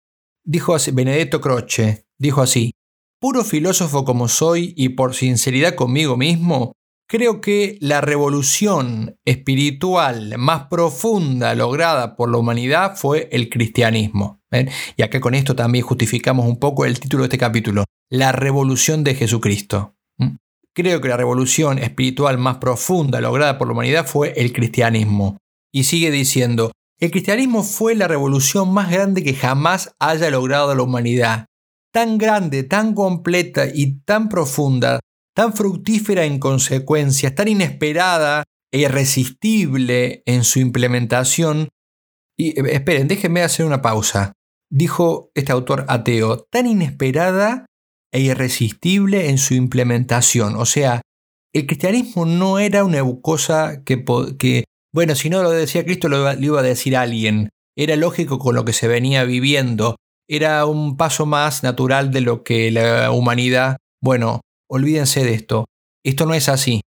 Dijo 0.45 0.75
Benedetto 0.93 1.41
Croce, 1.41 2.05
dijo 2.17 2.41
así, 2.41 2.71
puro 3.19 3.43
filósofo 3.43 4.05
como 4.05 4.27
soy 4.27 4.73
y 4.77 4.89
por 4.89 5.15
sinceridad 5.15 5.75
conmigo 5.75 6.15
mismo, 6.15 6.73
creo 7.07 7.41
que 7.41 7.77
la 7.81 8.01
revolución 8.01 9.17
espiritual 9.25 10.37
más 10.37 10.67
profunda 10.67 11.55
lograda 11.55 12.15
por 12.15 12.29
la 12.29 12.37
humanidad 12.37 12.95
fue 12.95 13.29
el 13.31 13.49
cristianismo. 13.49 14.41
Y 14.95 15.01
acá 15.01 15.19
con 15.19 15.33
esto 15.33 15.55
también 15.55 15.85
justificamos 15.85 16.45
un 16.45 16.59
poco 16.59 16.85
el 16.85 16.99
título 16.99 17.23
de 17.23 17.27
este 17.27 17.37
capítulo, 17.37 17.85
la 18.09 18.31
revolución 18.31 19.03
de 19.03 19.15
Jesucristo. 19.15 19.95
Creo 20.73 21.01
que 21.01 21.07
la 21.07 21.17
revolución 21.17 21.79
espiritual 21.79 22.37
más 22.37 22.57
profunda 22.57 23.19
lograda 23.19 23.57
por 23.57 23.67
la 23.67 23.73
humanidad 23.73 24.05
fue 24.05 24.33
el 24.37 24.53
cristianismo. 24.53 25.37
Y 25.73 25.85
sigue 25.85 26.11
diciendo, 26.11 26.71
el 26.99 27.11
cristianismo 27.11 27.63
fue 27.63 27.95
la 27.95 28.07
revolución 28.07 28.73
más 28.73 28.91
grande 28.91 29.23
que 29.23 29.33
jamás 29.33 29.95
haya 29.99 30.29
logrado 30.29 30.75
la 30.75 30.83
humanidad. 30.83 31.45
Tan 31.91 32.17
grande, 32.17 32.63
tan 32.63 32.93
completa 32.93 33.65
y 33.73 34.01
tan 34.01 34.29
profunda, 34.29 34.99
tan 35.37 35.53
fructífera 35.53 36.25
en 36.25 36.39
consecuencias, 36.39 37.35
tan 37.35 37.47
inesperada 37.47 38.45
e 38.73 38.79
irresistible 38.79 40.23
en 40.25 40.43
su 40.43 40.59
implementación. 40.59 41.69
Y 42.35 42.59
eh, 42.59 42.73
esperen, 42.73 43.07
déjenme 43.07 43.43
hacer 43.43 43.67
una 43.67 43.83
pausa. 43.83 44.33
Dijo 44.71 45.29
este 45.35 45.51
autor 45.51 45.85
ateo, 45.89 46.47
tan 46.49 46.65
inesperada 46.65 47.67
e 48.11 48.21
irresistible 48.21 49.29
en 49.29 49.37
su 49.37 49.53
implementación. 49.53 50.55
O 50.55 50.65
sea, 50.65 51.03
el 51.53 51.67
cristianismo 51.67 52.25
no 52.25 52.57
era 52.57 52.83
una 52.83 53.03
cosa 53.21 53.83
que, 53.83 54.03
que 54.39 54.63
bueno, 54.91 55.13
si 55.13 55.29
no 55.29 55.43
lo 55.43 55.51
decía 55.51 55.85
Cristo, 55.85 56.09
lo, 56.09 56.33
iba 56.33 56.59
a 56.61 56.63
decir 56.63 56.97
alguien. 56.97 57.49
Era 57.77 57.95
lógico 57.95 58.39
con 58.39 58.55
lo 58.55 58.65
que 58.65 58.73
se 58.73 58.87
venía 58.87 59.23
viviendo. 59.23 59.97
Era 60.27 60.65
un 60.65 60.97
paso 60.97 61.27
más 61.27 61.61
natural 61.61 62.09
de 62.09 62.21
lo 62.21 62.43
que 62.43 62.71
la 62.71 63.11
humanidad. 63.11 63.77
Bueno, 64.01 64.41
olvídense 64.69 65.23
de 65.23 65.33
esto. 65.33 65.65
Esto 66.03 66.25
no 66.25 66.33
es 66.33 66.49
así. 66.49 66.81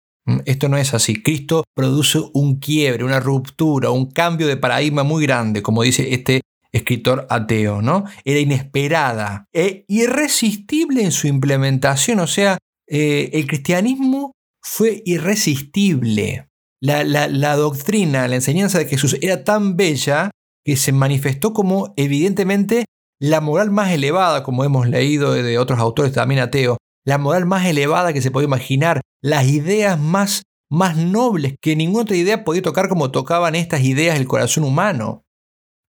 Esto 0.45 0.69
no 0.69 0.77
es 0.77 0.93
así. 0.93 1.21
Cristo 1.21 1.63
produce 1.75 2.19
un 2.33 2.59
quiebre, 2.59 3.03
una 3.03 3.19
ruptura, 3.19 3.89
un 3.89 4.11
cambio 4.11 4.47
de 4.47 4.57
paradigma 4.57 5.03
muy 5.03 5.23
grande, 5.23 5.61
como 5.61 5.83
dice 5.83 6.13
este 6.13 6.41
escritor 6.71 7.25
ateo, 7.29 7.81
¿no? 7.81 8.05
Era 8.23 8.39
inesperada 8.39 9.45
e 9.53 9.85
irresistible 9.87 11.03
en 11.03 11.11
su 11.11 11.27
implementación, 11.27 12.19
o 12.19 12.27
sea, 12.27 12.59
eh, 12.87 13.31
el 13.33 13.47
cristianismo 13.47 14.33
fue 14.61 15.01
irresistible. 15.05 16.47
La, 16.81 17.03
la, 17.03 17.55
doctrina, 17.55 18.27
la 18.27 18.35
enseñanza 18.35 18.77
de 18.77 18.85
Jesús 18.85 19.17
era 19.21 19.43
tan 19.43 19.75
bella 19.75 20.31
que 20.63 20.77
se 20.77 20.93
manifestó 20.93 21.51
como 21.51 21.93
evidentemente 21.97 22.85
la 23.19 23.41
moral 23.41 23.69
más 23.69 23.91
elevada, 23.91 24.43
como 24.43 24.63
hemos 24.63 24.87
leído 24.87 25.33
de 25.33 25.57
otros 25.57 25.79
autores 25.79 26.13
también 26.13 26.39
ateos, 26.39 26.77
la 27.09 27.17
moral 27.17 27.47
más 27.47 27.65
elevada 27.65 28.13
que 28.13 28.21
se 28.21 28.29
puede 28.29 28.45
imaginar, 28.45 29.01
las 29.19 29.47
ideas 29.47 29.99
más, 29.99 30.43
más 30.69 30.95
nobles 30.95 31.55
que 31.59 31.75
ninguna 31.75 32.03
otra 32.03 32.15
idea 32.15 32.43
podía 32.43 32.61
tocar 32.61 32.87
como 32.87 33.09
tocaban 33.09 33.55
estas 33.55 33.81
ideas 33.81 34.15
el 34.15 34.27
corazón 34.27 34.63
humano. 34.63 35.23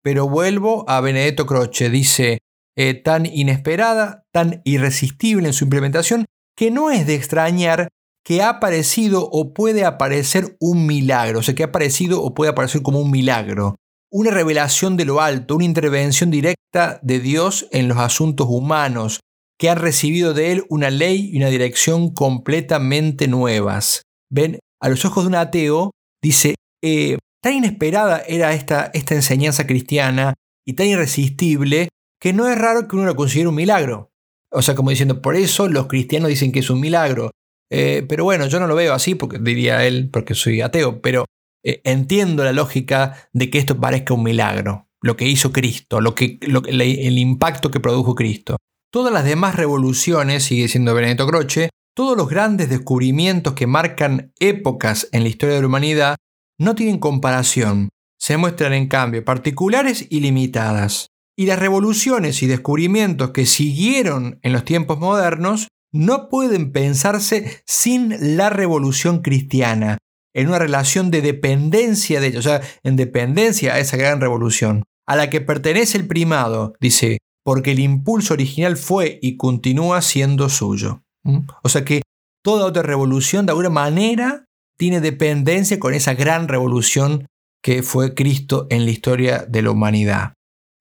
Pero 0.03 0.29
vuelvo 0.29 0.86
a 0.88 1.01
Benedetto 1.01 1.47
Croce, 1.47 1.89
dice, 1.89 2.38
eh, 2.77 2.93
tan 2.93 3.25
inesperada, 3.25 4.25
tan 4.31 4.62
irresistible 4.63 5.47
en 5.47 5.53
su 5.53 5.63
implementación, 5.63 6.25
que 6.55 6.69
no 6.69 6.91
es 6.91 7.07
de 7.07 7.15
extrañar 7.15 7.88
que 8.24 8.43
ha 8.43 8.50
aparecido 8.50 9.27
o 9.27 9.53
puede 9.55 9.86
aparecer 9.86 10.55
un 10.59 10.86
milagro, 10.86 11.39
o 11.39 11.41
sea, 11.41 11.55
que 11.55 11.63
ha 11.63 11.67
aparecido 11.67 12.21
o 12.21 12.36
puede 12.36 12.51
aparecer 12.51 12.83
como 12.83 13.00
un 13.00 13.09
milagro, 13.09 13.75
una 14.12 14.29
revelación 14.29 14.97
de 14.97 15.05
lo 15.05 15.19
alto, 15.19 15.55
una 15.55 15.65
intervención 15.65 16.29
directa 16.29 17.00
de 17.01 17.19
Dios 17.19 17.67
en 17.71 17.88
los 17.88 17.97
asuntos 17.97 18.45
humanos, 18.50 19.21
que 19.59 19.69
han 19.69 19.79
recibido 19.79 20.33
de 20.33 20.51
Él 20.51 20.65
una 20.69 20.89
ley 20.89 21.29
y 21.33 21.37
una 21.37 21.49
dirección 21.49 22.13
completamente 22.13 23.27
nuevas. 23.27 24.03
Ven, 24.29 24.59
a 24.81 24.89
los 24.89 25.03
ojos 25.05 25.23
de 25.23 25.29
un 25.29 25.35
ateo, 25.35 25.91
dice, 26.21 26.55
eh, 26.83 27.17
tan 27.41 27.53
inesperada 27.53 28.21
era 28.27 28.53
esta, 28.53 28.91
esta 28.93 29.15
enseñanza 29.15 29.65
cristiana 29.65 30.33
y 30.65 30.73
tan 30.73 30.87
irresistible 30.87 31.89
que 32.19 32.33
no 32.33 32.47
es 32.47 32.57
raro 32.57 32.87
que 32.87 32.95
uno 32.95 33.05
lo 33.05 33.15
considere 33.15 33.49
un 33.49 33.55
milagro. 33.55 34.11
O 34.51 34.61
sea, 34.61 34.75
como 34.75 34.91
diciendo, 34.91 35.21
por 35.21 35.35
eso 35.35 35.67
los 35.67 35.87
cristianos 35.87 36.29
dicen 36.29 36.51
que 36.51 36.59
es 36.59 36.69
un 36.69 36.79
milagro. 36.79 37.31
Eh, 37.69 38.05
pero 38.07 38.23
bueno, 38.23 38.47
yo 38.47 38.59
no 38.59 38.67
lo 38.67 38.75
veo 38.75 38.93
así, 38.93 39.15
porque 39.15 39.39
diría 39.39 39.85
él, 39.85 40.09
porque 40.11 40.35
soy 40.35 40.61
ateo, 40.61 41.01
pero 41.01 41.25
eh, 41.63 41.81
entiendo 41.83 42.43
la 42.43 42.53
lógica 42.53 43.29
de 43.33 43.49
que 43.49 43.57
esto 43.57 43.79
parezca 43.79 44.13
un 44.13 44.23
milagro, 44.23 44.87
lo 45.01 45.17
que 45.17 45.27
hizo 45.27 45.51
Cristo, 45.51 45.99
lo 45.99 46.15
que, 46.15 46.39
el 46.41 47.17
impacto 47.17 47.71
que 47.71 47.79
produjo 47.79 48.15
Cristo. 48.15 48.57
Todas 48.91 49.13
las 49.13 49.25
demás 49.25 49.56
revoluciones, 49.56 50.44
sigue 50.44 50.67
siendo 50.67 50.94
Benedetto 50.94 51.27
Croce, 51.27 51.70
todos 51.96 52.15
los 52.15 52.29
grandes 52.29 52.70
descubrimientos 52.70 53.53
que 53.53 53.67
marcan 53.67 54.32
épocas 54.39 55.10
en 55.12 55.24
la 55.24 55.29
historia 55.29 55.56
de 55.56 55.62
la 55.62 55.67
humanidad 55.67 56.15
no 56.60 56.75
tienen 56.75 57.00
comparación, 57.00 57.89
se 58.20 58.38
muestran 58.38 58.74
en 58.74 58.88
cambio 58.88 59.25
particulares 59.25 60.08
y 60.10 60.22
limitadas. 60.22 61.08
Y 61.36 61.46
las 61.46 61.60
revoluciones 61.60 62.41
y 62.41 62.48
descubrimientos 62.48 63.32
que 63.32 63.46
siguieron 63.46 64.39
en 64.41 64.53
los 64.53 64.63
tiempos 64.63 65.00
modernos 65.00 65.67
no 65.91 66.29
pueden 66.29 66.72
pensarse 66.72 67.62
sin 67.65 68.38
la 68.38 68.50
revolución 68.50 69.22
cristiana, 69.22 69.98
en 70.34 70.48
una 70.48 70.60
relación 70.60 71.12
de 71.12 71.22
dependencia 71.22 72.20
de 72.20 72.27
ellos, 72.27 72.46
o 72.46 72.50
sea, 72.50 72.62
en 72.84 72.96
dependencia 72.96 73.74
a 73.74 73.79
esa 73.79 73.98
gran 73.98 74.22
revolución, 74.22 74.84
a 75.08 75.15
la 75.15 75.29
que 75.29 75.41
pertenece 75.41 75.98
el 75.98 76.08
primado, 76.08 76.74
dice, 76.79 77.20
porque 77.48 77.72
el 77.72 77.80
impulso 77.80 78.34
original 78.34 78.75
fue 78.75 79.20
y 79.22 79.38
continúa 79.38 80.01
siendo 80.01 80.50
suyo. 80.50 81.06
¿Mm? 81.24 81.48
O 81.63 81.70
sea 81.70 81.86
que 81.86 82.01
toda 82.44 82.66
otra 82.66 82.84
revolución 82.84 83.46
de 83.46 83.51
alguna 83.51 83.70
manera 83.70 84.44
tiene 84.77 85.00
dependencia 85.00 85.80
con 85.80 85.94
esa 85.94 86.13
gran 86.13 86.50
revolución 86.50 87.27
que 87.63 87.84
fue 87.84 88.13
Cristo 88.16 88.68
en 88.70 88.84
la 88.84 88.92
historia 88.92 89.46
de 89.48 89.62
la 89.62 89.72
humanidad. 89.72 90.34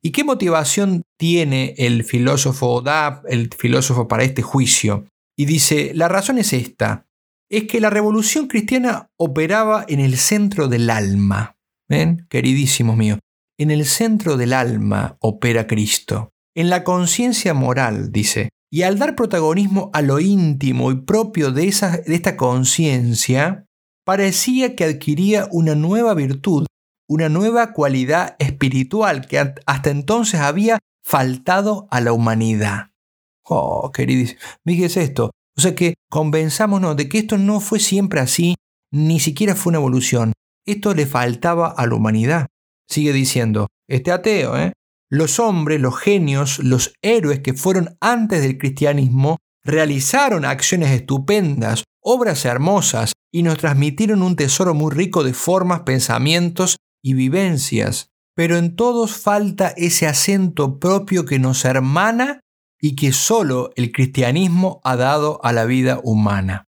¿Y 0.02 0.10
qué 0.10 0.24
motivación 0.24 1.02
tiene 1.16 1.76
el 1.78 2.02
filósofo 2.02 2.80
da 2.80 3.22
el 3.28 3.48
filósofo 3.56 4.08
para 4.08 4.24
este 4.24 4.42
juicio? 4.42 5.06
Y 5.38 5.44
dice, 5.44 5.92
la 5.94 6.08
razón 6.08 6.36
es 6.38 6.52
esta, 6.52 7.06
es 7.48 7.68
que 7.68 7.80
la 7.80 7.90
revolución 7.90 8.48
cristiana 8.48 9.06
operaba 9.16 9.84
en 9.86 10.00
el 10.00 10.16
centro 10.16 10.66
del 10.66 10.90
alma. 10.90 11.54
¿Ven? 11.88 12.26
Queridísimos 12.28 12.96
míos, 12.96 13.20
en 13.56 13.70
el 13.70 13.84
centro 13.84 14.36
del 14.36 14.52
alma 14.52 15.16
opera 15.20 15.68
Cristo, 15.68 16.32
en 16.56 16.70
la 16.70 16.82
conciencia 16.82 17.54
moral, 17.54 18.10
dice. 18.10 18.48
Y 18.72 18.82
al 18.82 18.98
dar 18.98 19.14
protagonismo 19.14 19.90
a 19.92 20.02
lo 20.02 20.18
íntimo 20.18 20.90
y 20.90 20.96
propio 20.96 21.52
de, 21.52 21.68
esa, 21.68 21.98
de 21.98 22.14
esta 22.14 22.36
conciencia, 22.36 23.66
parecía 24.04 24.74
que 24.74 24.84
adquiría 24.84 25.48
una 25.52 25.74
nueva 25.74 26.14
virtud, 26.14 26.66
una 27.08 27.28
nueva 27.28 27.72
cualidad 27.72 28.36
espiritual 28.38 29.26
que 29.26 29.38
hasta 29.38 29.90
entonces 29.90 30.40
había 30.40 30.78
faltado 31.04 31.86
a 31.90 32.00
la 32.00 32.12
humanidad. 32.12 32.90
Oh, 33.44 33.92
queridísimo, 33.92 34.40
fíjese 34.64 35.02
esto. 35.02 35.30
O 35.56 35.60
sea 35.60 35.74
que 35.74 35.94
convenzámonos 36.10 36.96
de 36.96 37.08
que 37.08 37.18
esto 37.18 37.38
no 37.38 37.60
fue 37.60 37.78
siempre 37.78 38.20
así, 38.20 38.56
ni 38.92 39.20
siquiera 39.20 39.54
fue 39.54 39.70
una 39.70 39.78
evolución. 39.78 40.32
Esto 40.66 40.94
le 40.94 41.06
faltaba 41.06 41.68
a 41.68 41.86
la 41.86 41.94
humanidad. 41.94 42.46
Sigue 42.88 43.12
diciendo, 43.12 43.68
este 43.88 44.10
ateo, 44.10 44.56
¿eh? 44.56 44.72
Los 45.16 45.40
hombres, 45.40 45.80
los 45.80 45.98
genios, 45.98 46.58
los 46.58 46.92
héroes 47.00 47.40
que 47.40 47.54
fueron 47.54 47.96
antes 48.02 48.42
del 48.42 48.58
cristianismo 48.58 49.38
realizaron 49.64 50.44
acciones 50.44 50.90
estupendas, 50.90 51.84
obras 52.02 52.44
hermosas 52.44 53.14
y 53.32 53.42
nos 53.42 53.56
transmitieron 53.56 54.22
un 54.22 54.36
tesoro 54.36 54.74
muy 54.74 54.92
rico 54.92 55.24
de 55.24 55.32
formas, 55.32 55.80
pensamientos 55.86 56.76
y 57.02 57.14
vivencias, 57.14 58.08
pero 58.34 58.58
en 58.58 58.76
todos 58.76 59.16
falta 59.16 59.72
ese 59.78 60.06
acento 60.06 60.78
propio 60.78 61.24
que 61.24 61.38
nos 61.38 61.64
hermana 61.64 62.40
y 62.78 62.94
que 62.94 63.12
solo 63.12 63.70
el 63.74 63.92
cristianismo 63.92 64.82
ha 64.84 64.96
dado 64.96 65.42
a 65.42 65.54
la 65.54 65.64
vida 65.64 65.98
humana. 66.04 66.66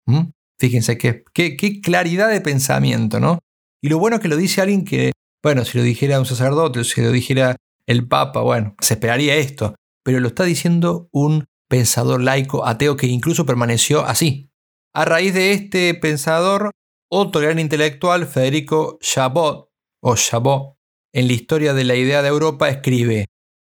Fíjense 0.58 0.96
qué, 0.96 1.24
qué, 1.34 1.80
claridad 1.82 2.30
de 2.30 2.40
pensamiento, 2.40 3.20
¿no? 3.20 3.38
Y 3.82 3.90
lo 3.90 3.98
bueno 3.98 4.16
es 4.16 4.22
que 4.22 4.28
lo 4.28 4.38
dice 4.38 4.62
alguien 4.62 4.86
que, 4.86 5.12
bueno, 5.42 5.66
si 5.66 5.76
lo 5.76 5.84
dijera 5.84 6.18
un 6.18 6.24
sacerdote, 6.24 6.84
si 6.84 7.02
lo 7.02 7.12
dijera 7.12 7.56
el 7.90 8.06
Papa, 8.06 8.40
bueno, 8.42 8.76
se 8.80 8.94
esperaría 8.94 9.34
esto, 9.34 9.74
pero 10.04 10.20
lo 10.20 10.28
está 10.28 10.44
diciendo 10.44 11.08
un 11.10 11.46
pensador 11.68 12.22
laico 12.22 12.64
ateo 12.64 12.96
que 12.96 13.08
incluso 13.08 13.44
permaneció 13.44 14.04
así. 14.04 14.48
A 14.94 15.04
raíz 15.04 15.34
de 15.34 15.52
este 15.52 15.94
pensador, 15.94 16.70
otro 17.10 17.40
gran 17.40 17.58
intelectual, 17.58 18.26
Federico 18.26 18.96
Chabot, 19.00 19.70
o 20.00 20.14
Chabot, 20.14 20.76
en 21.12 21.26
la 21.26 21.32
historia 21.32 21.74
de 21.74 21.82
la 21.82 21.96
idea 21.96 22.22
de 22.22 22.28
Europa, 22.28 22.68
escribe, 22.68 23.26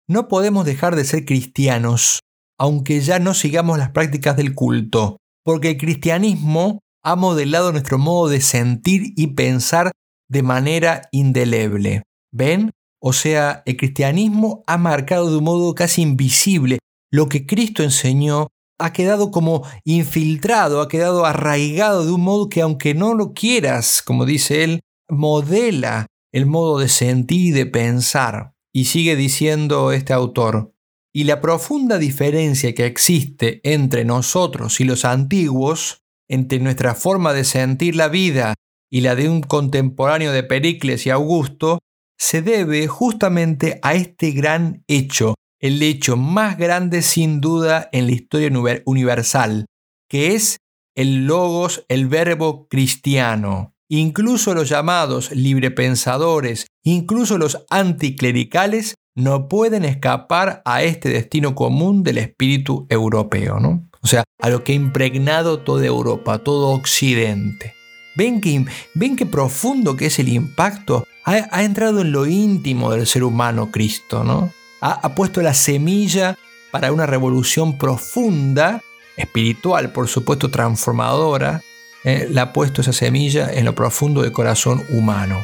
no 0.07 0.27
podemos 0.27 0.65
dejar 0.65 0.95
de 0.95 1.05
ser 1.05 1.25
cristianos, 1.25 2.19
aunque 2.59 3.01
ya 3.01 3.17
no 3.17 3.33
sigamos 3.33 3.79
las 3.79 3.89
prácticas 3.89 4.37
del 4.37 4.53
culto, 4.53 5.17
porque 5.43 5.71
el 5.71 5.77
cristianismo 5.77 6.81
ha 7.03 7.15
modelado 7.15 7.71
nuestro 7.71 7.97
modo 7.97 8.29
de 8.29 8.41
sentir 8.41 9.13
y 9.15 9.33
pensar 9.33 9.91
de 10.29 10.43
manera 10.43 11.09
indeleble. 11.11 12.03
¿Ven? 12.31 12.69
O 13.03 13.13
sea, 13.13 13.63
el 13.65 13.77
cristianismo 13.77 14.63
ha 14.67 14.77
marcado 14.77 15.31
de 15.31 15.37
un 15.37 15.43
modo 15.43 15.73
casi 15.73 16.03
invisible 16.03 16.77
lo 17.11 17.27
que 17.27 17.45
Cristo 17.45 17.83
enseñó, 17.83 18.47
ha 18.79 18.93
quedado 18.93 19.31
como 19.31 19.67
infiltrado, 19.83 20.81
ha 20.81 20.87
quedado 20.87 21.25
arraigado 21.25 22.05
de 22.05 22.11
un 22.11 22.21
modo 22.21 22.47
que 22.47 22.61
aunque 22.61 22.93
no 22.93 23.13
lo 23.13 23.33
quieras, 23.33 24.01
como 24.05 24.25
dice 24.25 24.63
él, 24.63 24.81
modela 25.09 26.07
el 26.31 26.45
modo 26.45 26.79
de 26.79 26.87
sentir 26.87 27.41
y 27.41 27.51
de 27.51 27.65
pensar. 27.65 28.53
Y 28.73 28.85
sigue 28.85 29.15
diciendo 29.15 29.91
este 29.91 30.13
autor, 30.13 30.73
y 31.13 31.25
la 31.25 31.41
profunda 31.41 31.97
diferencia 31.97 32.73
que 32.73 32.85
existe 32.85 33.59
entre 33.63 34.05
nosotros 34.05 34.79
y 34.79 34.85
los 34.85 35.03
antiguos, 35.03 36.01
entre 36.29 36.59
nuestra 36.59 36.95
forma 36.95 37.33
de 37.33 37.43
sentir 37.43 37.97
la 37.97 38.07
vida 38.07 38.53
y 38.89 39.01
la 39.01 39.15
de 39.15 39.27
un 39.27 39.41
contemporáneo 39.41 40.31
de 40.31 40.43
Pericles 40.43 41.05
y 41.05 41.09
Augusto, 41.09 41.79
se 42.21 42.43
debe 42.43 42.87
justamente 42.87 43.79
a 43.81 43.95
este 43.95 44.29
gran 44.29 44.83
hecho, 44.87 45.33
el 45.59 45.81
hecho 45.81 46.17
más 46.17 46.55
grande 46.55 47.01
sin 47.01 47.41
duda 47.41 47.89
en 47.91 48.05
la 48.05 48.11
historia 48.11 48.51
universal, 48.85 49.65
que 50.07 50.35
es 50.35 50.57
el 50.95 51.25
logos, 51.25 51.83
el 51.89 52.05
verbo 52.05 52.67
cristiano. 52.67 53.73
Incluso 53.89 54.53
los 54.53 54.69
llamados 54.69 55.31
librepensadores, 55.31 56.67
incluso 56.83 57.39
los 57.39 57.65
anticlericales, 57.71 58.93
no 59.15 59.47
pueden 59.49 59.83
escapar 59.83 60.61
a 60.63 60.83
este 60.83 61.09
destino 61.09 61.55
común 61.55 62.03
del 62.03 62.19
espíritu 62.19 62.85
europeo, 62.89 63.59
¿no? 63.59 63.89
O 64.03 64.07
sea, 64.07 64.23
a 64.39 64.49
lo 64.49 64.63
que 64.63 64.73
ha 64.73 64.75
impregnado 64.75 65.61
toda 65.61 65.87
Europa, 65.87 66.37
todo 66.37 66.69
Occidente. 66.69 67.73
¿Ven 68.15 68.41
qué, 68.41 68.63
ven 68.93 69.15
qué 69.15 69.25
profundo 69.25 69.95
que 69.95 70.05
es 70.05 70.19
el 70.19 70.29
impacto? 70.29 71.03
Ha, 71.23 71.63
entrado 71.63 72.01
en 72.01 72.11
lo 72.11 72.25
íntimo 72.25 72.91
del 72.91 73.05
ser 73.05 73.23
humano 73.23 73.69
Cristo, 73.71 74.23
¿no? 74.23 74.51
Ha, 74.81 75.13
puesto 75.13 75.41
la 75.41 75.53
semilla 75.53 76.37
para 76.71 76.91
una 76.91 77.05
revolución 77.05 77.77
profunda, 77.77 78.81
espiritual, 79.15 79.91
por 79.91 80.07
supuesto, 80.07 80.49
transformadora, 80.49 81.61
eh, 82.03 82.27
le 82.29 82.39
ha 82.39 82.51
puesto 82.51 82.81
esa 82.81 82.93
semilla 82.93 83.51
en 83.53 83.65
lo 83.65 83.75
profundo 83.75 84.23
del 84.23 84.31
corazón 84.31 84.83
humano. 84.89 85.43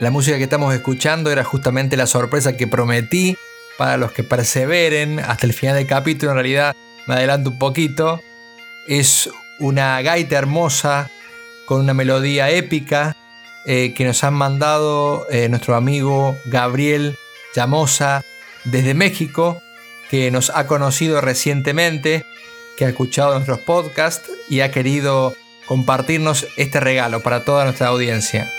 La 0.00 0.10
música 0.10 0.38
que 0.38 0.44
estamos 0.44 0.74
escuchando 0.74 1.30
era 1.30 1.44
justamente 1.44 1.96
la 1.96 2.06
sorpresa 2.06 2.56
que 2.56 2.66
prometí 2.66 3.36
para 3.76 3.96
los 3.96 4.12
que 4.12 4.24
perseveren 4.24 5.20
hasta 5.20 5.46
el 5.46 5.52
final 5.52 5.76
del 5.76 5.86
capítulo. 5.86 6.32
En 6.32 6.36
realidad 6.36 6.76
me 7.06 7.14
adelanto 7.14 7.50
un 7.50 7.58
poquito. 7.58 8.20
Es 8.86 9.30
una 9.58 10.00
gaita 10.02 10.36
hermosa 10.36 11.10
con 11.66 11.80
una 11.80 11.94
melodía 11.94 12.50
épica 12.50 13.16
eh, 13.66 13.94
que 13.94 14.04
nos 14.04 14.22
han 14.24 14.34
mandado 14.34 15.26
eh, 15.30 15.48
nuestro 15.48 15.74
amigo 15.74 16.36
Gabriel 16.44 17.16
Llamosa 17.54 18.22
desde 18.64 18.94
México, 18.94 19.62
que 20.10 20.30
nos 20.30 20.50
ha 20.50 20.66
conocido 20.66 21.20
recientemente, 21.20 22.26
que 22.76 22.84
ha 22.84 22.88
escuchado 22.88 23.34
nuestros 23.34 23.60
podcasts 23.60 24.30
y 24.48 24.60
ha 24.60 24.70
querido 24.70 25.34
compartirnos 25.66 26.46
este 26.56 26.80
regalo 26.80 27.20
para 27.20 27.44
toda 27.44 27.64
nuestra 27.64 27.88
audiencia. 27.88 28.50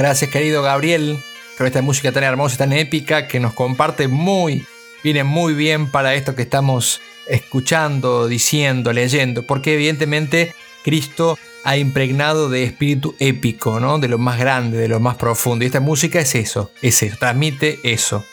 Gracias 0.00 0.30
querido 0.30 0.62
Gabriel 0.62 1.18
por 1.58 1.66
esta 1.66 1.82
música 1.82 2.10
tan 2.10 2.24
hermosa, 2.24 2.56
tan 2.56 2.72
épica 2.72 3.28
que 3.28 3.38
nos 3.38 3.52
comparte 3.52 4.08
muy, 4.08 4.64
viene 5.04 5.24
muy 5.24 5.52
bien 5.52 5.90
para 5.90 6.14
esto 6.14 6.34
que 6.34 6.40
estamos 6.40 7.02
escuchando, 7.28 8.26
diciendo, 8.26 8.94
leyendo, 8.94 9.42
porque 9.42 9.74
evidentemente 9.74 10.54
Cristo 10.84 11.38
ha 11.64 11.76
impregnado 11.76 12.48
de 12.48 12.64
espíritu 12.64 13.14
épico, 13.18 13.78
¿no? 13.78 13.98
de 13.98 14.08
lo 14.08 14.16
más 14.16 14.38
grande, 14.38 14.78
de 14.78 14.88
lo 14.88 15.00
más 15.00 15.16
profundo. 15.16 15.64
Y 15.64 15.66
esta 15.66 15.80
música 15.80 16.18
es 16.18 16.34
eso, 16.34 16.70
es 16.80 17.02
eso, 17.02 17.18
transmite 17.20 17.78
eso. 17.82 18.24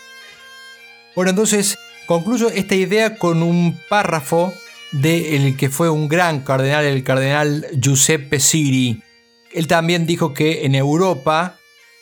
Bueno, 1.17 1.31
entonces 1.31 1.77
concluyo 2.05 2.49
esta 2.49 2.75
idea 2.75 3.17
con 3.17 3.43
un 3.43 3.77
párrafo 3.89 4.53
del 4.93 5.57
que 5.57 5.69
fue 5.69 5.89
un 5.89 6.07
gran 6.07 6.45
cardenal, 6.45 6.85
el 6.85 7.03
cardenal 7.03 7.67
Giuseppe 7.77 8.39
Siri. 8.39 9.03
Él 9.51 9.67
también 9.67 10.05
dijo 10.05 10.33
que 10.33 10.65
en 10.65 10.73
Europa 10.73 11.56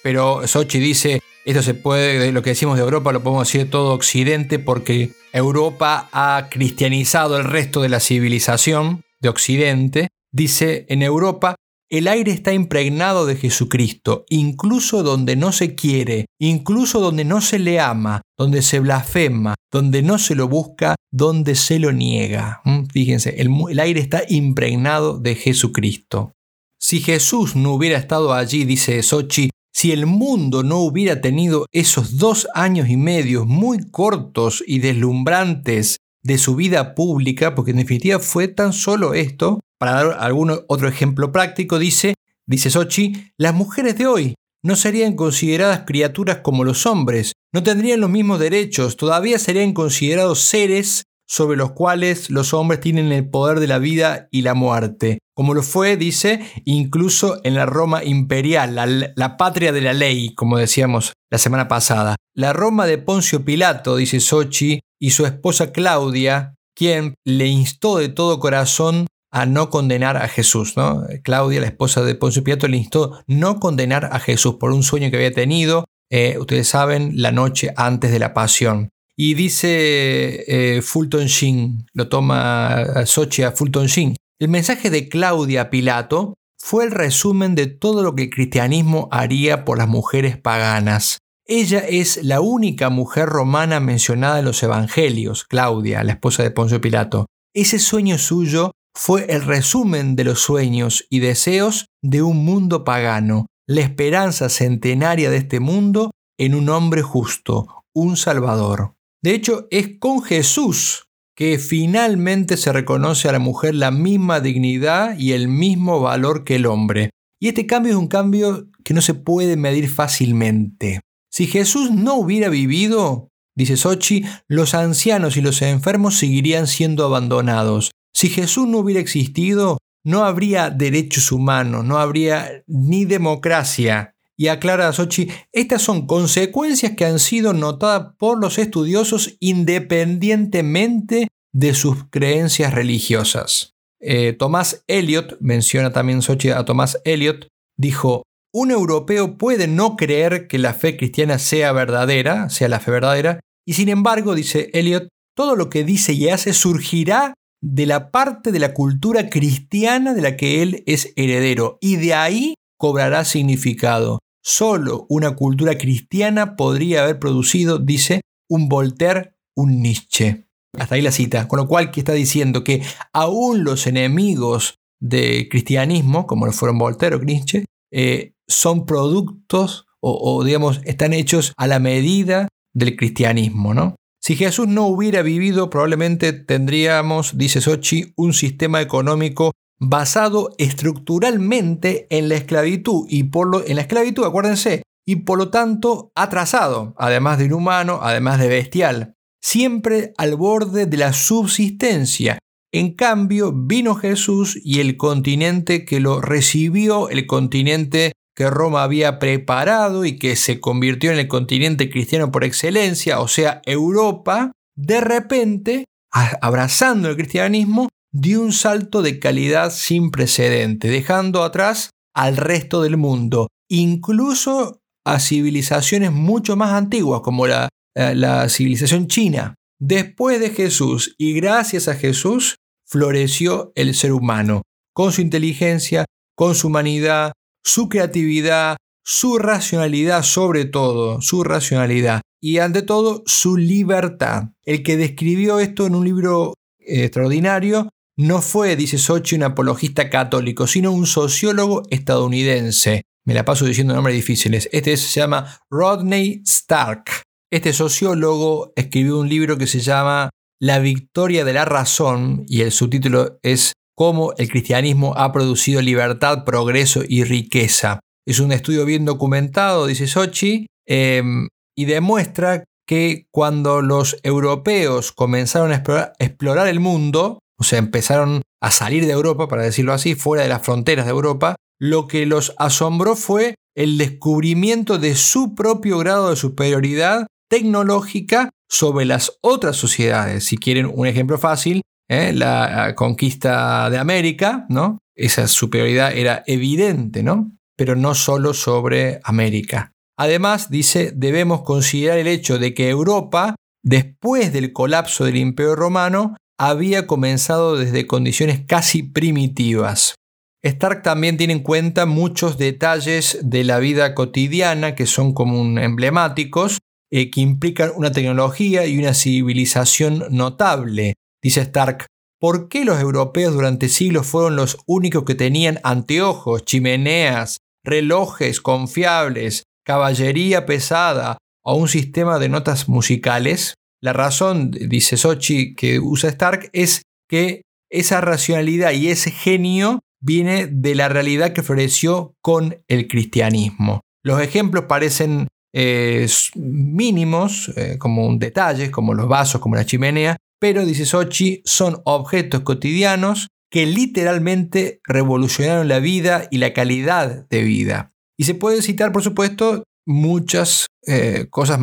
pero 0.05 0.47
Sochi 0.47 0.77
dice, 0.77 1.19
esto 1.45 1.63
se 1.63 1.73
puede, 1.73 2.31
lo 2.31 2.43
que 2.43 2.51
decimos 2.51 2.77
de 2.77 2.83
Europa 2.83 3.11
lo 3.11 3.23
podemos 3.23 3.47
decir 3.47 3.63
de 3.63 3.71
todo 3.71 3.95
Occidente 3.95 4.59
porque 4.59 5.13
Europa 5.33 6.09
ha 6.11 6.47
cristianizado 6.51 7.39
el 7.39 7.43
resto 7.43 7.81
de 7.81 7.89
la 7.89 7.99
civilización 7.99 9.01
de 9.19 9.29
Occidente. 9.29 10.09
Dice, 10.31 10.85
en 10.89 11.01
Europa 11.01 11.55
el 11.89 12.07
aire 12.07 12.31
está 12.31 12.53
impregnado 12.53 13.25
de 13.25 13.35
Jesucristo, 13.35 14.25
incluso 14.29 15.01
donde 15.01 15.35
no 15.35 15.51
se 15.51 15.73
quiere, 15.73 16.27
incluso 16.39 16.99
donde 16.99 17.25
no 17.25 17.41
se 17.41 17.57
le 17.57 17.79
ama, 17.79 18.21
donde 18.37 18.61
se 18.61 18.81
blasfema, 18.81 19.55
donde 19.71 20.03
no 20.03 20.19
se 20.19 20.35
lo 20.35 20.47
busca, 20.47 20.93
donde 21.11 21.55
se 21.55 21.79
lo 21.79 21.91
niega. 21.91 22.61
¿Mm? 22.63 22.85
Fíjense, 22.93 23.41
el, 23.41 23.49
el 23.71 23.79
aire 23.79 24.01
está 24.01 24.21
impregnado 24.29 25.17
de 25.17 25.33
Jesucristo. 25.33 26.31
Si 26.79 26.99
Jesús 26.99 27.55
no 27.55 27.73
hubiera 27.73 27.97
estado 27.97 28.35
allí, 28.35 28.65
dice 28.65 29.01
Sochi, 29.01 29.49
si 29.75 29.91
el 29.91 30.05
mundo 30.05 30.63
no 30.63 30.79
hubiera 30.79 31.19
tenido 31.19 31.65
esos 31.73 32.17
dos 32.17 32.47
años 32.53 32.87
y 32.87 32.95
medio 32.95 33.45
muy 33.45 33.79
cortos 33.91 34.63
y 34.65 34.79
deslumbrantes 34.79 35.97
de 36.23 36.37
su 36.37 36.55
vida 36.55 36.95
pública, 36.95 37.55
porque 37.55 37.71
en 37.71 37.77
definitiva 37.77 38.19
fue 38.19 38.47
tan 38.47 38.71
solo 38.71 39.13
esto, 39.13 39.59
para 39.77 39.91
dar 39.91 40.17
algún 40.21 40.57
otro 40.69 40.87
ejemplo 40.87 41.33
práctico, 41.33 41.77
dice, 41.77 42.15
dice 42.47 42.69
Sochi, 42.69 43.33
las 43.37 43.53
mujeres 43.53 43.97
de 43.97 44.07
hoy 44.07 44.35
no 44.63 44.77
serían 44.77 45.13
consideradas 45.17 45.81
criaturas 45.85 46.37
como 46.37 46.63
los 46.63 46.85
hombres, 46.85 47.33
no 47.51 47.61
tendrían 47.61 47.99
los 47.99 48.09
mismos 48.09 48.39
derechos, 48.39 48.95
todavía 48.95 49.39
serían 49.39 49.73
considerados 49.73 50.39
seres 50.39 51.03
sobre 51.27 51.57
los 51.57 51.71
cuales 51.71 52.29
los 52.29 52.53
hombres 52.53 52.79
tienen 52.79 53.11
el 53.11 53.29
poder 53.29 53.59
de 53.59 53.67
la 53.67 53.79
vida 53.79 54.27
y 54.31 54.41
la 54.41 54.53
muerte, 54.53 55.19
como 55.35 55.53
lo 55.53 55.63
fue, 55.63 55.97
dice, 55.97 56.39
incluso 56.63 57.41
en 57.43 57.55
la 57.55 57.65
Roma 57.65 58.05
imperial, 58.05 58.75
la, 59.15 59.37
patria 59.37 59.73
de 59.73 59.81
la 59.81 59.93
ley, 59.93 60.33
como 60.33 60.57
decíamos 60.57 61.11
la 61.29 61.37
semana 61.37 61.67
pasada. 61.67 62.15
La 62.33 62.53
Roma 62.53 62.85
de 62.85 62.97
Poncio 62.97 63.43
Pilato, 63.43 63.97
dice 63.97 64.21
Sochi, 64.21 64.79
y 64.97 65.09
su 65.09 65.25
esposa 65.25 65.73
Claudia, 65.73 66.55
quien 66.73 67.15
le 67.25 67.47
instó 67.47 67.97
de 67.97 68.07
todo 68.07 68.39
corazón 68.39 69.07
a 69.29 69.45
no 69.45 69.69
condenar 69.69 70.15
a 70.15 70.29
Jesús. 70.29 70.77
¿no? 70.77 71.05
Claudia, 71.21 71.59
la 71.59 71.67
esposa 71.67 72.01
de 72.01 72.15
Poncio 72.15 72.41
Pilato, 72.41 72.69
le 72.69 72.77
instó 72.77 73.19
no 73.27 73.59
condenar 73.59 74.09
a 74.13 74.19
Jesús 74.21 74.55
por 74.55 74.71
un 74.71 74.83
sueño 74.83 75.09
que 75.09 75.17
había 75.17 75.33
tenido, 75.33 75.83
eh, 76.09 76.37
ustedes 76.39 76.69
saben, 76.69 77.11
la 77.15 77.33
noche 77.33 77.73
antes 77.75 78.09
de 78.09 78.19
la 78.19 78.33
pasión. 78.33 78.89
Y 79.17 79.33
dice 79.33 80.43
eh, 80.47 80.81
Fulton 80.81 81.27
Sheen, 81.27 81.87
lo 81.93 82.09
toma 82.09 83.05
Sochi 83.05 83.43
a 83.43 83.51
Fulton 83.51 83.87
Sheen, 83.87 84.15
el 84.39 84.49
mensaje 84.49 84.89
de 84.89 85.07
Claudia 85.07 85.69
Pilato 85.69 86.33
fue 86.59 86.83
el 86.83 86.91
resumen 86.91 87.55
de 87.55 87.67
todo 87.67 88.03
lo 88.03 88.15
que 88.15 88.23
el 88.23 88.29
cristianismo 88.29 89.07
haría 89.11 89.63
por 89.63 89.77
las 89.77 89.87
mujeres 89.87 90.37
paganas. 90.37 91.19
Ella 91.45 91.79
es 91.79 92.23
la 92.23 92.41
única 92.41 92.89
mujer 92.89 93.29
romana 93.29 93.79
mencionada 93.79 94.39
en 94.39 94.45
los 94.45 94.63
evangelios, 94.63 95.43
Claudia, 95.43 96.03
la 96.03 96.13
esposa 96.13 96.43
de 96.43 96.51
Poncio 96.51 96.81
Pilato. 96.81 97.27
Ese 97.53 97.79
sueño 97.79 98.17
suyo 98.17 98.71
fue 98.93 99.25
el 99.29 99.43
resumen 99.43 100.15
de 100.15 100.23
los 100.23 100.39
sueños 100.39 101.05
y 101.09 101.19
deseos 101.19 101.85
de 102.01 102.23
un 102.23 102.43
mundo 102.43 102.83
pagano, 102.83 103.45
la 103.67 103.81
esperanza 103.81 104.49
centenaria 104.49 105.29
de 105.29 105.37
este 105.37 105.59
mundo 105.59 106.11
en 106.37 106.55
un 106.55 106.69
hombre 106.69 107.03
justo, 107.03 107.83
un 107.93 108.17
Salvador. 108.17 108.94
De 109.25 109.33
hecho, 109.33 109.67
es 109.71 109.97
con 109.97 110.21
Jesús 110.21 111.07
que 111.35 111.57
finalmente 111.57 112.57
se 112.57 112.71
reconoce 112.71 113.27
a 113.27 113.31
la 113.31 113.39
mujer 113.39 113.73
la 113.73 113.89
misma 113.89 114.39
dignidad 114.39 115.17
y 115.17 115.31
el 115.31 115.47
mismo 115.47 115.99
valor 115.99 116.43
que 116.43 116.57
el 116.57 116.67
hombre. 116.67 117.09
Y 117.41 117.47
este 117.47 117.65
cambio 117.65 117.93
es 117.93 117.97
un 117.97 118.07
cambio 118.07 118.69
que 118.83 118.93
no 118.93 119.01
se 119.01 119.15
puede 119.15 119.57
medir 119.57 119.89
fácilmente. 119.89 120.99
Si 121.31 121.47
Jesús 121.47 121.89
no 121.89 122.17
hubiera 122.17 122.49
vivido, 122.49 123.29
dice 123.57 123.77
Sochi, 123.77 124.25
los 124.47 124.75
ancianos 124.75 125.37
y 125.37 125.41
los 125.41 125.63
enfermos 125.63 126.19
seguirían 126.19 126.67
siendo 126.67 127.03
abandonados. 127.03 127.89
Si 128.13 128.29
Jesús 128.29 128.67
no 128.67 128.77
hubiera 128.77 129.01
existido, 129.01 129.79
no 130.05 130.23
habría 130.23 130.69
derechos 130.69 131.31
humanos, 131.31 131.83
no 131.83 131.97
habría 131.97 132.63
ni 132.67 133.05
democracia, 133.05 134.13
y 134.37 134.47
aclara 134.47 134.87
a 134.87 134.93
Sochi, 134.93 135.29
estas 135.53 135.81
son 135.81 136.07
consecuencias 136.07 136.93
que 136.95 137.05
han 137.05 137.19
sido 137.19 137.53
notadas 137.53 138.13
por 138.17 138.39
los 138.39 138.57
estudiosos 138.57 139.37
independientemente 139.39 141.27
de 141.53 141.73
sus 141.73 142.05
creencias 142.09 142.73
religiosas. 142.73 143.73
Eh, 144.01 144.33
Tomás 144.33 144.83
Eliot, 144.87 145.37
menciona 145.39 145.93
también 145.93 146.21
Sochi 146.21 146.49
a 146.49 146.65
Tomás 146.65 146.99
Eliot, 147.05 147.47
dijo, 147.77 148.23
un 148.53 148.71
europeo 148.71 149.37
puede 149.37 149.67
no 149.67 149.95
creer 149.95 150.47
que 150.47 150.59
la 150.59 150.73
fe 150.73 150.97
cristiana 150.97 151.39
sea 151.39 151.71
verdadera, 151.71 152.49
sea 152.49 152.69
la 152.69 152.79
fe 152.79 152.91
verdadera, 152.91 153.39
y 153.65 153.73
sin 153.73 153.89
embargo, 153.89 154.35
dice 154.35 154.69
Eliot, 154.73 155.07
todo 155.35 155.55
lo 155.55 155.69
que 155.69 155.83
dice 155.83 156.13
y 156.13 156.29
hace 156.29 156.53
surgirá 156.53 157.33
de 157.61 157.85
la 157.85 158.11
parte 158.11 158.51
de 158.51 158.59
la 158.59 158.73
cultura 158.73 159.29
cristiana 159.29 160.13
de 160.13 160.21
la 160.21 160.37
que 160.37 160.61
él 160.61 160.83
es 160.85 161.13
heredero, 161.15 161.77
y 161.81 161.95
de 161.95 162.13
ahí 162.13 162.53
cobrará 162.77 163.25
significado. 163.25 164.19
Solo 164.47 165.07
una 165.09 165.35
cultura 165.35 165.75
cristiana 165.75 166.55
podría 166.55 167.01
haber 167.01 167.17
producido, 167.17 167.79
dice, 167.79 168.21
un 168.47 168.69
Voltaire, 168.69 169.33
un 169.55 169.81
Nietzsche. 169.81 170.45
Hasta 170.77 170.93
ahí 170.93 171.01
la 171.01 171.11
cita. 171.11 171.47
Con 171.47 171.57
lo 171.57 171.67
cual, 171.67 171.89
que 171.89 172.01
está 172.01 172.13
diciendo 172.13 172.63
que 172.63 172.83
aún 173.11 173.63
los 173.63 173.87
enemigos 173.87 174.77
del 174.99 175.49
cristianismo, 175.49 176.27
como 176.27 176.45
lo 176.45 176.51
fueron 176.51 176.77
Voltaire 176.77 177.15
o 177.15 177.23
Nietzsche, 177.23 177.65
eh, 177.91 178.33
son 178.47 178.85
productos 178.85 179.87
o, 179.99 180.43
digamos, 180.43 180.81
están 180.85 181.13
hechos 181.13 181.51
a 181.57 181.65
la 181.65 181.79
medida 181.79 182.47
del 182.75 182.95
cristianismo, 182.95 183.73
¿no? 183.73 183.95
Si 184.21 184.35
Jesús 184.35 184.67
no 184.67 184.85
hubiera 184.85 185.23
vivido, 185.23 185.71
probablemente 185.71 186.33
tendríamos, 186.33 187.39
dice 187.39 187.61
Sochi, 187.61 188.13
un 188.15 188.33
sistema 188.33 188.81
económico 188.81 189.53
basado 189.79 190.49
estructuralmente 190.57 192.07
en 192.09 192.29
la 192.29 192.35
esclavitud 192.35 193.05
y 193.09 193.23
por 193.25 193.47
lo, 193.47 193.65
en 193.65 193.75
la 193.75 193.81
esclavitud, 193.81 194.23
acuérdense, 194.25 194.83
y 195.05 195.17
por 195.17 195.37
lo 195.37 195.49
tanto 195.49 196.11
atrasado, 196.15 196.95
además 196.97 197.37
de 197.37 197.45
inhumano, 197.45 197.99
además 198.01 198.39
de 198.39 198.47
bestial, 198.47 199.15
siempre 199.41 200.13
al 200.17 200.35
borde 200.35 200.85
de 200.87 200.97
la 200.97 201.13
subsistencia. 201.13 202.39
En 202.73 202.95
cambio, 202.95 203.53
vino 203.53 203.95
Jesús 203.95 204.59
y 204.63 204.79
el 204.79 204.97
continente 204.97 205.85
que 205.85 205.99
lo 205.99 206.19
recibió, 206.21 207.09
el 207.09 207.27
continente 207.27 208.13
que 208.35 208.49
Roma 208.49 208.83
había 208.83 209.17
preparado 209.17 210.03
y 210.03 210.17
que 210.17 210.35
se 210.35 210.59
convirtió 210.59 211.11
en 211.11 211.19
el 211.19 211.27
continente 211.27 211.89
cristiano 211.89 212.31
por 212.31 212.43
excelencia, 212.43 213.21
o 213.21 213.27
sea, 213.27 213.61
Europa, 213.65 214.51
de 214.75 214.99
repente, 214.99 215.85
abrazando 216.11 217.07
el 217.09 217.15
cristianismo, 217.15 217.87
dio 218.17 218.41
un 218.41 218.53
salto 218.53 219.01
de 219.01 219.19
calidad 219.19 219.73
sin 219.73 220.09
precedente, 220.09 220.87
dejando 220.87 221.43
atrás 221.43 221.89
al 222.13 222.37
resto 222.37 222.81
del 222.81 222.95
mundo, 222.95 223.49
incluso 223.69 224.79
a 225.05 225.19
civilizaciones 225.19 226.13
mucho 226.13 226.55
más 226.55 226.71
antiguas 226.71 227.19
como 227.21 227.45
la, 227.45 227.67
eh, 227.93 228.15
la 228.15 228.47
civilización 228.47 229.07
china. 229.07 229.55
Después 229.79 230.39
de 230.39 230.51
Jesús 230.51 231.13
y 231.17 231.33
gracias 231.33 231.89
a 231.89 231.95
Jesús 231.95 232.55
floreció 232.87 233.73
el 233.75 233.93
ser 233.93 234.13
humano, 234.13 234.61
con 234.93 235.11
su 235.11 235.19
inteligencia, 235.19 236.05
con 236.37 236.55
su 236.55 236.67
humanidad, 236.67 237.33
su 237.65 237.89
creatividad, 237.89 238.77
su 239.03 239.39
racionalidad 239.39 240.23
sobre 240.23 240.63
todo, 240.63 241.19
su 241.21 241.43
racionalidad 241.43 242.21
y 242.41 242.59
ante 242.59 242.81
todo 242.81 243.23
su 243.25 243.57
libertad. 243.57 244.51
El 244.63 244.83
que 244.83 244.95
describió 244.95 245.59
esto 245.59 245.85
en 245.85 245.95
un 245.95 246.05
libro 246.05 246.53
eh, 246.79 247.03
extraordinario 247.03 247.89
no 248.17 248.41
fue, 248.41 248.75
dice 248.75 248.97
Sochi, 248.97 249.35
un 249.35 249.43
apologista 249.43 250.09
católico, 250.09 250.67
sino 250.67 250.91
un 250.91 251.05
sociólogo 251.05 251.83
estadounidense. 251.89 253.03
Me 253.25 253.33
la 253.33 253.43
paso 253.43 253.65
diciendo 253.65 253.93
nombres 253.93 254.15
difíciles. 254.15 254.69
Este 254.71 254.95
se 254.95 255.19
llama 255.19 255.59
Rodney 255.69 256.41
Stark. 256.45 257.05
Este 257.51 257.73
sociólogo 257.73 258.71
escribió 258.75 259.19
un 259.19 259.27
libro 259.27 259.57
que 259.57 259.67
se 259.67 259.79
llama 259.79 260.29
La 260.61 260.79
victoria 260.79 261.43
de 261.43 261.53
la 261.53 261.65
razón 261.65 262.45
y 262.47 262.61
el 262.61 262.71
subtítulo 262.71 263.39
es 263.43 263.73
Cómo 263.97 264.33
el 264.37 264.49
cristianismo 264.49 265.13
ha 265.17 265.31
producido 265.31 265.81
libertad, 265.81 266.43
progreso 266.43 267.03
y 267.07 267.23
riqueza. 267.23 267.99
Es 268.27 268.39
un 268.39 268.51
estudio 268.51 268.85
bien 268.85 269.05
documentado, 269.05 269.87
dice 269.87 270.07
Sochi, 270.07 270.67
em, 270.85 271.47
y 271.77 271.85
demuestra 271.85 272.65
que 272.87 273.27
cuando 273.31 273.81
los 273.81 274.17
europeos 274.23 275.11
comenzaron 275.11 275.71
a 275.71 275.83
explorar 276.19 276.67
el 276.67 276.79
mundo, 276.79 277.39
o 277.57 277.63
sea, 277.63 277.79
empezaron 277.79 278.41
a 278.61 278.71
salir 278.71 279.05
de 279.05 279.11
Europa, 279.11 279.47
para 279.47 279.63
decirlo 279.63 279.93
así, 279.93 280.15
fuera 280.15 280.43
de 280.43 280.49
las 280.49 280.61
fronteras 280.61 281.05
de 281.05 281.11
Europa, 281.11 281.55
lo 281.79 282.07
que 282.07 282.25
los 282.25 282.53
asombró 282.57 283.15
fue 283.15 283.55
el 283.75 283.97
descubrimiento 283.97 284.97
de 284.97 285.15
su 285.15 285.55
propio 285.55 285.97
grado 285.97 286.29
de 286.29 286.35
superioridad 286.35 287.27
tecnológica 287.49 288.49
sobre 288.69 289.05
las 289.05 289.37
otras 289.41 289.75
sociedades. 289.75 290.45
Si 290.45 290.57
quieren 290.57 290.89
un 290.93 291.07
ejemplo 291.07 291.37
fácil, 291.37 291.81
¿eh? 292.09 292.33
la 292.33 292.93
conquista 292.95 293.89
de 293.89 293.97
América. 293.97 294.67
Esa 295.15 295.47
superioridad 295.47 296.15
era 296.15 296.43
evidente, 296.45 297.23
¿no? 297.23 297.51
Pero 297.77 297.95
no 297.95 298.15
solo 298.15 298.53
sobre 298.53 299.19
América. 299.23 299.91
Además, 300.17 300.69
dice, 300.69 301.11
debemos 301.15 301.61
considerar 301.63 302.17
el 302.17 302.27
hecho 302.27 302.57
de 302.57 302.73
que 302.73 302.89
Europa, 302.89 303.55
después 303.83 304.53
del 304.53 304.71
colapso 304.71 305.25
del 305.25 305.37
Imperio 305.37 305.75
Romano, 305.75 306.35
había 306.57 307.07
comenzado 307.07 307.77
desde 307.77 308.07
condiciones 308.07 308.61
casi 308.65 309.03
primitivas. 309.03 310.15
Stark 310.63 311.03
también 311.03 311.37
tiene 311.37 311.53
en 311.53 311.59
cuenta 311.59 312.05
muchos 312.05 312.57
detalles 312.57 313.37
de 313.43 313.63
la 313.63 313.77
vida 313.79 314.15
cotidiana 314.15 314.95
que 314.95 315.05
son 315.05 315.33
como 315.33 315.79
emblemáticos, 315.79 316.79
eh, 317.11 317.29
que 317.29 317.41
implican 317.41 317.91
una 317.95 318.11
tecnología 318.11 318.87
y 318.87 318.97
una 318.97 319.13
civilización 319.13 320.25
notable. 320.31 321.13
Dice 321.43 321.61
Stark, 321.61 322.07
¿por 322.39 322.67
qué 322.67 322.83
los 322.83 322.99
europeos 322.99 323.53
durante 323.53 323.89
siglos 323.89 324.25
fueron 324.25 324.55
los 324.55 324.77
únicos 324.87 325.23
que 325.23 325.35
tenían 325.35 325.79
anteojos, 325.83 326.65
chimeneas, 326.65 327.59
relojes 327.83 328.59
confiables, 328.59 329.63
caballería 329.85 330.65
pesada 330.65 331.37
o 331.63 331.75
un 331.75 331.87
sistema 331.87 332.39
de 332.39 332.49
notas 332.49 332.89
musicales? 332.89 333.75
La 334.05 334.13
razón, 334.13 334.69
dice 334.69 335.17
Sochi, 335.17 335.73
que 335.73 335.99
usa 335.99 336.29
Stark 336.29 336.69
es 336.73 337.01
que 337.27 337.63
esa 337.89 338.21
racionalidad 338.21 338.91
y 338.91 339.07
ese 339.07 339.31
genio 339.31 340.01
viene 340.21 340.67
de 340.67 340.93
la 340.93 341.09
realidad 341.09 341.53
que 341.53 341.63
floreció 341.63 342.35
con 342.43 342.83
el 342.87 343.07
cristianismo. 343.07 344.01
Los 344.23 344.39
ejemplos 344.41 344.85
parecen 344.87 345.47
eh, 345.73 346.27
mínimos, 346.53 347.73
eh, 347.75 347.97
como 347.97 348.27
un 348.27 348.37
detalle, 348.37 348.91
como 348.91 349.15
los 349.15 349.27
vasos, 349.27 349.59
como 349.59 349.73
la 349.73 349.87
chimenea, 349.87 350.37
pero, 350.59 350.85
dice 350.85 351.07
Sochi, 351.07 351.63
son 351.65 351.99
objetos 352.05 352.61
cotidianos 352.61 353.47
que 353.71 353.87
literalmente 353.87 354.99
revolucionaron 355.03 355.87
la 355.87 355.97
vida 355.97 356.47
y 356.51 356.59
la 356.59 356.73
calidad 356.73 357.47
de 357.49 357.63
vida. 357.63 358.11
Y 358.37 358.43
se 358.43 358.53
pueden 358.53 358.83
citar, 358.83 359.11
por 359.11 359.23
supuesto, 359.23 359.83
muchas 360.05 360.87
eh, 361.05 361.47
cosas, 361.49 361.79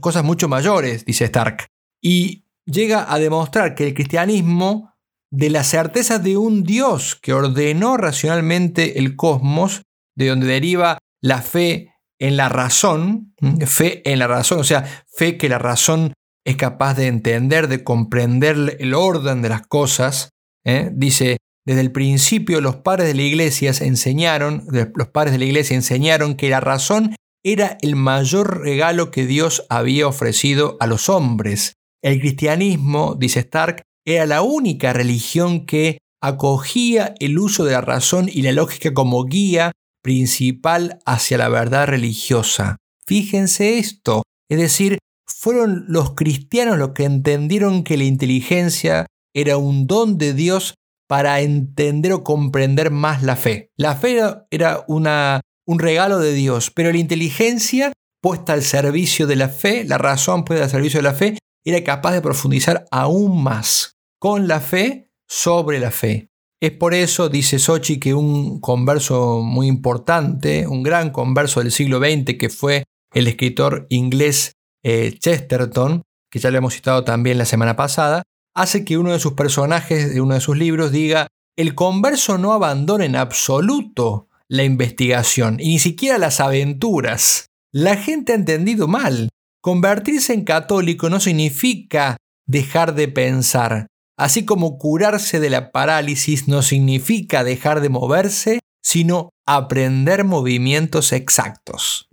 cosas 0.00 0.24
mucho 0.24 0.48
mayores, 0.48 1.04
dice 1.04 1.24
Stark. 1.24 1.66
Y 2.02 2.44
llega 2.64 3.12
a 3.12 3.18
demostrar 3.18 3.74
que 3.74 3.86
el 3.86 3.94
cristianismo, 3.94 4.92
de 5.30 5.50
la 5.50 5.64
certeza 5.64 6.18
de 6.18 6.36
un 6.36 6.62
Dios 6.62 7.16
que 7.20 7.32
ordenó 7.32 7.96
racionalmente 7.96 8.98
el 8.98 9.16
cosmos, 9.16 9.82
de 10.14 10.28
donde 10.28 10.46
deriva 10.46 10.98
la 11.20 11.42
fe 11.42 11.92
en 12.18 12.36
la 12.36 12.48
razón, 12.48 13.34
fe 13.66 14.08
en 14.10 14.18
la 14.18 14.26
razón, 14.26 14.60
o 14.60 14.64
sea, 14.64 14.84
fe 15.06 15.36
que 15.36 15.48
la 15.48 15.58
razón 15.58 16.14
es 16.46 16.56
capaz 16.56 16.94
de 16.94 17.08
entender, 17.08 17.68
de 17.68 17.84
comprender 17.84 18.76
el 18.78 18.94
orden 18.94 19.42
de 19.42 19.48
las 19.48 19.66
cosas. 19.66 20.30
¿eh? 20.64 20.90
Dice, 20.92 21.38
desde 21.66 21.80
el 21.80 21.92
principio 21.92 22.60
los 22.60 22.76
padres 22.76 23.08
de 23.08 23.14
la 23.14 23.22
iglesia 23.22 23.72
enseñaron, 23.80 24.64
los 24.94 25.08
padres 25.08 25.32
de 25.32 25.38
la 25.38 25.44
iglesia 25.44 25.74
enseñaron 25.74 26.36
que 26.36 26.48
la 26.48 26.60
razón 26.60 27.16
era 27.46 27.78
el 27.80 27.94
mayor 27.94 28.62
regalo 28.62 29.12
que 29.12 29.24
Dios 29.24 29.66
había 29.68 30.08
ofrecido 30.08 30.76
a 30.80 30.88
los 30.88 31.08
hombres. 31.08 31.74
El 32.02 32.18
cristianismo, 32.18 33.14
dice 33.14 33.38
Stark, 33.38 33.82
era 34.04 34.26
la 34.26 34.42
única 34.42 34.92
religión 34.92 35.64
que 35.64 35.98
acogía 36.20 37.14
el 37.20 37.38
uso 37.38 37.64
de 37.64 37.72
la 37.72 37.82
razón 37.82 38.28
y 38.28 38.42
la 38.42 38.50
lógica 38.50 38.92
como 38.92 39.22
guía 39.26 39.70
principal 40.02 40.98
hacia 41.06 41.38
la 41.38 41.48
verdad 41.48 41.86
religiosa. 41.86 42.78
Fíjense 43.06 43.78
esto, 43.78 44.24
es 44.50 44.58
decir, 44.58 44.98
fueron 45.28 45.84
los 45.86 46.14
cristianos 46.14 46.78
los 46.78 46.94
que 46.94 47.04
entendieron 47.04 47.84
que 47.84 47.96
la 47.96 48.04
inteligencia 48.04 49.06
era 49.32 49.56
un 49.56 49.86
don 49.86 50.18
de 50.18 50.34
Dios 50.34 50.74
para 51.08 51.40
entender 51.42 52.12
o 52.12 52.24
comprender 52.24 52.90
más 52.90 53.22
la 53.22 53.36
fe. 53.36 53.70
La 53.76 53.94
fe 53.94 54.20
era 54.50 54.84
una 54.88 55.42
un 55.66 55.78
regalo 55.78 56.18
de 56.18 56.32
Dios, 56.32 56.70
pero 56.70 56.92
la 56.92 56.98
inteligencia 56.98 57.92
puesta 58.22 58.54
al 58.54 58.62
servicio 58.62 59.26
de 59.26 59.36
la 59.36 59.48
fe, 59.48 59.84
la 59.84 59.98
razón 59.98 60.44
puesta 60.44 60.64
al 60.64 60.70
servicio 60.70 60.98
de 60.98 61.04
la 61.04 61.14
fe, 61.14 61.38
era 61.64 61.82
capaz 61.82 62.12
de 62.12 62.22
profundizar 62.22 62.86
aún 62.90 63.42
más 63.42 63.96
con 64.18 64.48
la 64.48 64.60
fe 64.60 65.10
sobre 65.28 65.80
la 65.80 65.90
fe. 65.90 66.28
Es 66.60 66.70
por 66.70 66.94
eso, 66.94 67.28
dice 67.28 67.58
Sochi, 67.58 68.00
que 68.00 68.14
un 68.14 68.60
converso 68.60 69.42
muy 69.42 69.66
importante, 69.66 70.66
un 70.66 70.82
gran 70.82 71.10
converso 71.10 71.60
del 71.60 71.70
siglo 71.70 71.98
XX, 71.98 72.38
que 72.38 72.48
fue 72.48 72.84
el 73.12 73.28
escritor 73.28 73.86
inglés 73.90 74.52
eh, 74.82 75.16
Chesterton, 75.18 76.02
que 76.30 76.38
ya 76.38 76.50
lo 76.50 76.58
hemos 76.58 76.74
citado 76.74 77.04
también 77.04 77.38
la 77.38 77.44
semana 77.44 77.76
pasada, 77.76 78.22
hace 78.54 78.84
que 78.84 78.96
uno 78.96 79.12
de 79.12 79.18
sus 79.18 79.34
personajes 79.34 80.14
de 80.14 80.20
uno 80.20 80.34
de 80.34 80.40
sus 80.40 80.56
libros 80.56 80.92
diga, 80.92 81.26
el 81.56 81.74
converso 81.74 82.38
no 82.38 82.52
abandona 82.52 83.04
en 83.04 83.16
absoluto 83.16 84.28
la 84.48 84.64
investigación 84.64 85.58
y 85.60 85.68
ni 85.68 85.78
siquiera 85.78 86.18
las 86.18 86.40
aventuras. 86.40 87.46
La 87.72 87.96
gente 87.96 88.32
ha 88.32 88.36
entendido 88.36 88.88
mal. 88.88 89.28
Convertirse 89.62 90.32
en 90.32 90.44
católico 90.44 91.10
no 91.10 91.20
significa 91.20 92.16
dejar 92.46 92.94
de 92.94 93.08
pensar, 93.08 93.88
así 94.16 94.44
como 94.44 94.78
curarse 94.78 95.40
de 95.40 95.50
la 95.50 95.72
parálisis 95.72 96.46
no 96.46 96.62
significa 96.62 97.42
dejar 97.42 97.80
de 97.80 97.88
moverse, 97.88 98.60
sino 98.82 99.30
aprender 99.46 100.24
movimientos 100.24 101.12
exactos. 101.12 102.06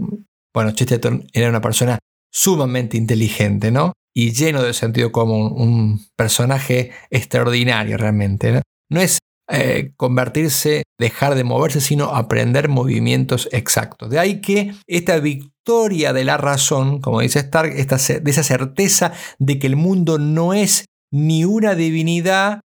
Bueno, 0.54 0.72
Chesterton 0.72 1.28
era 1.34 1.50
una 1.50 1.62
persona 1.62 2.00
sumamente 2.32 2.98
inteligente, 2.98 3.72
¿no? 3.72 3.94
Y 4.16 4.32
lleno 4.32 4.64
de 4.64 4.74
sentido 4.74 5.12
común, 5.12 5.54
un 5.56 6.06
personaje 6.16 6.92
extraordinario 7.10 7.98
realmente. 7.98 8.52
¿no? 8.52 8.62
no 8.90 9.02
es 9.02 9.20
eh, 9.50 9.92
convertirse, 9.98 10.84
dejar 10.98 11.36
de 11.36 11.44
moverse, 11.44 11.82
sino 11.82 12.16
aprender 12.16 12.70
movimientos 12.70 13.50
exactos. 13.52 14.10
De 14.10 14.20
ahí 14.20 14.40
que 14.40 14.74
esta 14.88 15.20
victoria 15.20 16.14
de 16.14 16.24
la 16.24 16.38
razón, 16.38 17.02
como 17.02 17.22
dice 17.22 17.40
Stark, 17.40 17.74
esta, 17.76 17.98
de 17.98 18.32
esa 18.32 18.44
certeza 18.44 19.12
de 19.40 19.60
que 19.60 19.68
el 19.68 19.76
mundo 19.76 20.18
no 20.18 20.54
es 20.54 20.86
ni 21.12 21.46
una 21.46 21.76
divinidad, 21.76 22.62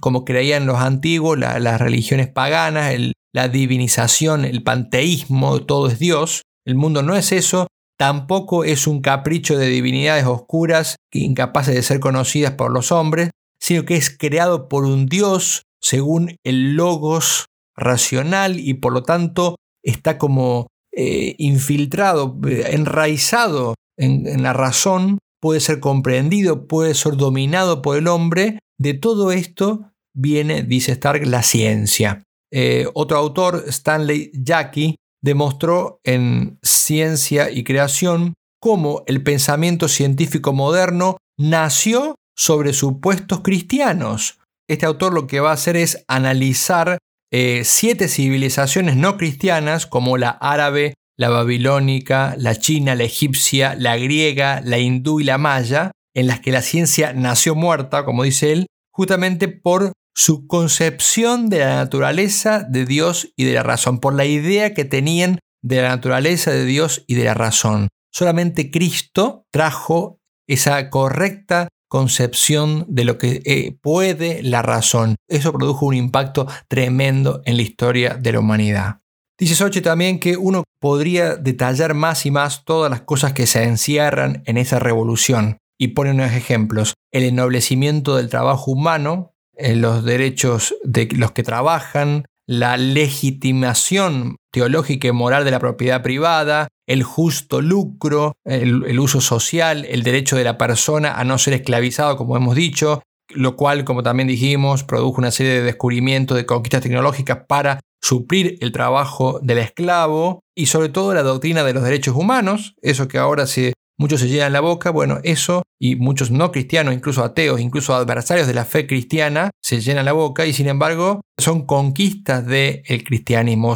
como 0.00 0.24
creían 0.24 0.66
los 0.66 0.78
antiguos, 0.78 1.38
las 1.38 1.80
religiones 1.80 2.28
paganas, 2.28 2.94
la 3.32 3.48
divinización, 3.48 4.44
el 4.44 4.62
panteísmo, 4.62 5.62
todo 5.62 5.88
es 5.88 5.98
Dios. 5.98 6.42
El 6.64 6.74
mundo 6.74 7.02
no 7.02 7.16
es 7.16 7.32
eso, 7.32 7.68
tampoco 7.98 8.64
es 8.64 8.86
un 8.86 9.00
capricho 9.00 9.56
de 9.56 9.66
divinidades 9.68 10.26
oscuras 10.26 10.96
incapaces 11.12 11.74
de 11.74 11.82
ser 11.82 12.00
conocidas 12.00 12.52
por 12.52 12.72
los 12.72 12.92
hombres, 12.92 13.30
sino 13.60 13.84
que 13.84 13.96
es 13.96 14.10
creado 14.16 14.68
por 14.68 14.84
un 14.84 15.06
Dios 15.06 15.62
según 15.86 16.36
el 16.42 16.74
logos 16.74 17.46
racional 17.76 18.58
y 18.58 18.74
por 18.74 18.92
lo 18.92 19.04
tanto 19.04 19.54
está 19.84 20.18
como 20.18 20.66
eh, 20.92 21.36
infiltrado, 21.38 22.36
eh, 22.48 22.70
enraizado 22.70 23.74
en, 23.96 24.42
la 24.42 24.52
razón, 24.52 25.18
puede 25.40 25.60
ser 25.60 25.78
comprendido, 25.78 26.66
puede 26.66 26.94
ser 26.94 27.16
dominado 27.16 27.82
por 27.82 27.96
el 27.96 28.08
hombre. 28.08 28.58
De 28.78 28.94
todo 28.94 29.30
esto 29.30 29.92
viene, 30.12 30.64
dice 30.64 30.92
Stark, 30.92 31.24
la 31.24 31.44
ciencia. 31.44 32.24
Eh, 32.52 32.88
otro 32.94 33.18
autor, 33.18 33.64
Stanley 33.68 34.32
Jackie, 34.34 34.96
demostró 35.22 36.00
en 36.04 36.58
Ciencia 36.64 37.48
y 37.50 37.62
Creación 37.62 38.34
cómo 38.60 39.04
el 39.06 39.22
pensamiento 39.22 39.86
científico 39.86 40.52
moderno 40.52 41.16
nació 41.38 42.16
sobre 42.36 42.72
supuestos 42.72 43.40
cristianos, 43.40 44.40
este 44.68 44.86
autor 44.86 45.12
lo 45.12 45.26
que 45.26 45.40
va 45.40 45.50
a 45.50 45.54
hacer 45.54 45.76
es 45.76 46.04
analizar 46.08 46.98
eh, 47.32 47.62
siete 47.64 48.08
civilizaciones 48.08 48.96
no 48.96 49.16
cristianas, 49.16 49.86
como 49.86 50.16
la 50.16 50.30
árabe 50.30 50.94
la 51.16 51.30
babilónica, 51.30 52.34
la 52.36 52.56
china, 52.56 52.94
la 52.94 53.04
egipcia, 53.04 53.74
la 53.74 53.96
griega, 53.96 54.60
la 54.62 54.78
hindú 54.78 55.20
y 55.20 55.24
la 55.24 55.38
maya, 55.38 55.92
en 56.14 56.26
las 56.26 56.40
que 56.40 56.52
la 56.52 56.62
ciencia 56.62 57.12
nació 57.12 57.54
muerta, 57.54 58.04
como 58.04 58.22
dice 58.22 58.52
él, 58.52 58.66
justamente 58.92 59.48
por 59.48 59.92
su 60.14 60.46
concepción 60.46 61.48
de 61.48 61.60
la 61.60 61.76
naturaleza 61.76 62.62
de 62.62 62.86
Dios 62.86 63.32
y 63.36 63.44
de 63.44 63.54
la 63.54 63.62
razón, 63.62 63.98
por 63.98 64.14
la 64.14 64.24
idea 64.24 64.72
que 64.72 64.84
tenían 64.84 65.38
de 65.62 65.82
la 65.82 65.88
naturaleza 65.88 66.50
de 66.50 66.64
Dios 66.64 67.04
y 67.06 67.14
de 67.14 67.24
la 67.24 67.34
razón. 67.34 67.88
Solamente 68.12 68.70
Cristo 68.70 69.44
trajo 69.50 70.18
esa 70.46 70.88
correcta 70.90 71.68
concepción 71.88 72.84
de 72.88 73.04
lo 73.04 73.18
que 73.18 73.42
eh, 73.44 73.76
puede 73.80 74.42
la 74.42 74.62
razón. 74.62 75.16
Eso 75.28 75.52
produjo 75.52 75.86
un 75.86 75.94
impacto 75.94 76.46
tremendo 76.68 77.42
en 77.44 77.56
la 77.56 77.62
historia 77.62 78.14
de 78.14 78.32
la 78.32 78.40
humanidad. 78.40 79.00
Dice 79.38 79.54
Sochi 79.54 79.82
también 79.82 80.18
que 80.18 80.36
uno 80.36 80.64
podría 80.80 81.36
detallar 81.36 81.94
más 81.94 82.24
y 82.24 82.30
más 82.30 82.64
todas 82.64 82.90
las 82.90 83.02
cosas 83.02 83.34
que 83.34 83.46
se 83.46 83.64
encierran 83.64 84.42
en 84.46 84.56
esa 84.56 84.78
revolución 84.78 85.58
y 85.78 85.88
pone 85.88 86.12
unos 86.12 86.32
ejemplos. 86.32 86.94
El 87.12 87.24
ennoblecimiento 87.24 88.16
del 88.16 88.30
trabajo 88.30 88.70
humano, 88.70 89.34
los 89.58 90.04
derechos 90.04 90.74
de 90.84 91.08
los 91.12 91.32
que 91.32 91.42
trabajan, 91.42 92.24
la 92.46 92.76
legitimación 92.76 94.36
teológica 94.52 95.08
y 95.08 95.12
moral 95.12 95.44
de 95.44 95.50
la 95.50 95.58
propiedad 95.58 96.02
privada, 96.02 96.68
el 96.86 97.02
justo 97.02 97.60
lucro, 97.60 98.36
el, 98.44 98.98
uso 98.98 99.20
social, 99.20 99.84
el 99.88 100.02
derecho 100.02 100.36
de 100.36 100.44
la 100.44 100.58
persona 100.58 101.14
a 101.14 101.24
no 101.24 101.38
ser 101.38 101.54
esclavizado, 101.54 102.16
como 102.16 102.36
hemos 102.36 102.54
dicho, 102.54 103.02
lo 103.28 103.56
cual, 103.56 103.84
como 103.84 104.02
también 104.02 104.28
dijimos, 104.28 104.84
produjo 104.84 105.18
una 105.18 105.30
serie 105.30 105.52
de 105.52 105.62
descubrimientos 105.62 106.36
de 106.36 106.46
conquistas 106.46 106.82
tecnológicas 106.82 107.38
para 107.48 107.80
suplir 108.00 108.56
el 108.60 108.70
trabajo 108.70 109.40
del 109.42 109.58
esclavo 109.58 110.40
y 110.54 110.66
sobre 110.66 110.88
todo 110.88 111.12
la 111.12 111.22
doctrina 111.22 111.64
de 111.64 111.74
los 111.74 111.82
derechos 111.82 112.14
humanos, 112.14 112.74
eso 112.82 113.08
que 113.08 113.18
ahora 113.18 113.46
se 113.46 113.72
muchos 113.98 114.20
se 114.20 114.28
llenan 114.28 114.52
la 114.52 114.60
boca, 114.60 114.90
bueno, 114.90 115.18
eso 115.22 115.62
y 115.80 115.96
muchos 115.96 116.30
no 116.30 116.52
cristianos, 116.52 116.94
incluso 116.94 117.24
ateos, 117.24 117.60
incluso 117.60 117.94
adversarios 117.94 118.46
de 118.46 118.54
la 118.54 118.64
fe 118.64 118.86
cristiana, 118.86 119.50
se 119.62 119.80
llenan 119.80 120.04
la 120.04 120.12
boca 120.12 120.46
y 120.46 120.52
sin 120.52 120.68
embargo 120.68 121.22
son 121.38 121.66
conquistas 121.66 122.46
del 122.46 123.04
cristianismo 123.04 123.74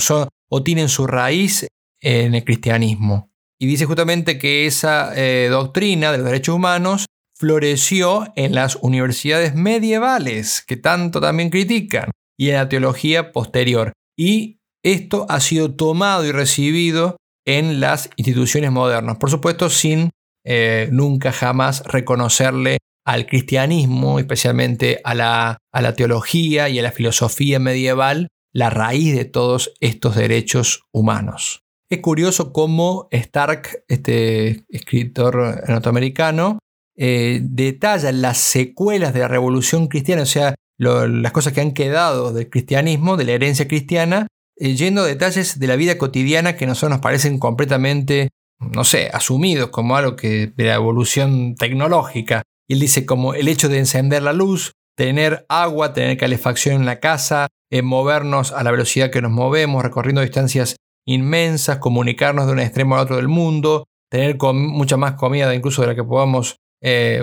o 0.48 0.62
tienen 0.62 0.88
su 0.88 1.06
raíz 1.06 1.66
en 2.00 2.34
el 2.34 2.44
cristianismo. 2.44 3.30
Y 3.58 3.66
dice 3.66 3.84
justamente 3.84 4.38
que 4.38 4.66
esa 4.66 5.12
eh, 5.14 5.48
doctrina 5.50 6.12
de 6.12 6.18
los 6.18 6.26
derechos 6.26 6.54
humanos 6.54 7.06
floreció 7.36 8.32
en 8.36 8.54
las 8.54 8.76
universidades 8.76 9.54
medievales, 9.54 10.62
que 10.66 10.76
tanto 10.76 11.20
también 11.20 11.50
critican, 11.50 12.10
y 12.38 12.48
en 12.50 12.56
la 12.56 12.68
teología 12.68 13.32
posterior. 13.32 13.92
Y 14.16 14.60
esto 14.82 15.26
ha 15.28 15.40
sido 15.40 15.74
tomado 15.74 16.24
y 16.24 16.32
recibido 16.32 17.16
en 17.46 17.80
las 17.80 18.10
instituciones 18.16 18.70
modernas. 18.70 19.18
Por 19.18 19.30
supuesto, 19.30 19.68
sin 19.70 20.10
eh, 20.44 20.88
nunca 20.90 21.32
jamás 21.32 21.82
reconocerle 21.84 22.78
al 23.06 23.26
cristianismo, 23.26 24.18
especialmente 24.18 25.00
a 25.04 25.14
la, 25.14 25.58
a 25.72 25.82
la 25.82 25.94
teología 25.94 26.68
y 26.68 26.78
a 26.78 26.82
la 26.82 26.92
filosofía 26.92 27.58
medieval, 27.58 28.28
la 28.52 28.70
raíz 28.70 29.14
de 29.14 29.24
todos 29.24 29.72
estos 29.80 30.16
derechos 30.16 30.82
humanos. 30.92 31.62
Es 31.90 31.98
curioso 31.98 32.52
cómo 32.52 33.08
Stark, 33.10 33.82
este 33.88 34.64
escritor 34.68 35.68
norteamericano, 35.68 36.60
eh, 36.96 37.40
detalla 37.42 38.12
las 38.12 38.38
secuelas 38.38 39.12
de 39.12 39.18
la 39.18 39.28
revolución 39.28 39.88
cristiana, 39.88 40.22
o 40.22 40.26
sea, 40.26 40.54
las 40.78 41.32
cosas 41.32 41.52
que 41.52 41.60
han 41.60 41.72
quedado 41.72 42.32
del 42.32 42.48
cristianismo, 42.48 43.16
de 43.16 43.24
la 43.24 43.32
herencia 43.32 43.66
cristiana, 43.66 44.28
eh, 44.56 44.76
yendo 44.76 45.02
a 45.02 45.06
detalles 45.06 45.58
de 45.58 45.66
la 45.66 45.74
vida 45.74 45.98
cotidiana 45.98 46.56
que 46.56 46.64
a 46.64 46.68
nosotros 46.68 46.90
nos 46.90 47.00
parecen 47.00 47.40
completamente, 47.40 48.28
no 48.60 48.84
sé, 48.84 49.10
asumidos 49.12 49.70
como 49.70 49.96
algo 49.96 50.14
que 50.14 50.52
de 50.56 50.64
la 50.66 50.76
evolución 50.76 51.56
tecnológica. 51.56 52.42
Y 52.68 52.74
él 52.74 52.80
dice 52.80 53.04
como 53.04 53.34
el 53.34 53.48
hecho 53.48 53.68
de 53.68 53.78
encender 53.78 54.22
la 54.22 54.32
luz, 54.32 54.74
tener 54.96 55.44
agua, 55.48 55.92
tener 55.92 56.16
calefacción 56.16 56.76
en 56.76 56.86
la 56.86 57.00
casa, 57.00 57.48
eh, 57.68 57.82
movernos 57.82 58.52
a 58.52 58.62
la 58.62 58.70
velocidad 58.70 59.10
que 59.10 59.22
nos 59.22 59.32
movemos, 59.32 59.82
recorriendo 59.82 60.20
distancias 60.20 60.76
inmensas, 61.10 61.78
comunicarnos 61.78 62.46
de 62.46 62.52
un 62.52 62.60
extremo 62.60 62.94
al 62.94 63.02
otro 63.02 63.16
del 63.16 63.28
mundo, 63.28 63.84
tener 64.10 64.36
mucha 64.38 64.96
más 64.96 65.14
comida 65.14 65.54
incluso 65.54 65.82
de 65.82 65.88
la 65.88 65.94
que 65.94 66.04
podamos 66.04 66.56
eh, 66.82 67.22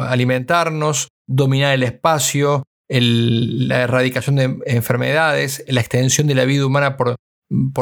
alimentarnos, 0.00 1.08
dominar 1.26 1.74
el 1.74 1.82
espacio, 1.82 2.64
la 2.88 3.82
erradicación 3.82 4.36
de 4.36 4.58
enfermedades, 4.66 5.64
la 5.66 5.80
extensión 5.80 6.26
de 6.26 6.34
la 6.34 6.44
vida 6.44 6.66
humana 6.66 6.96
por, 6.96 7.16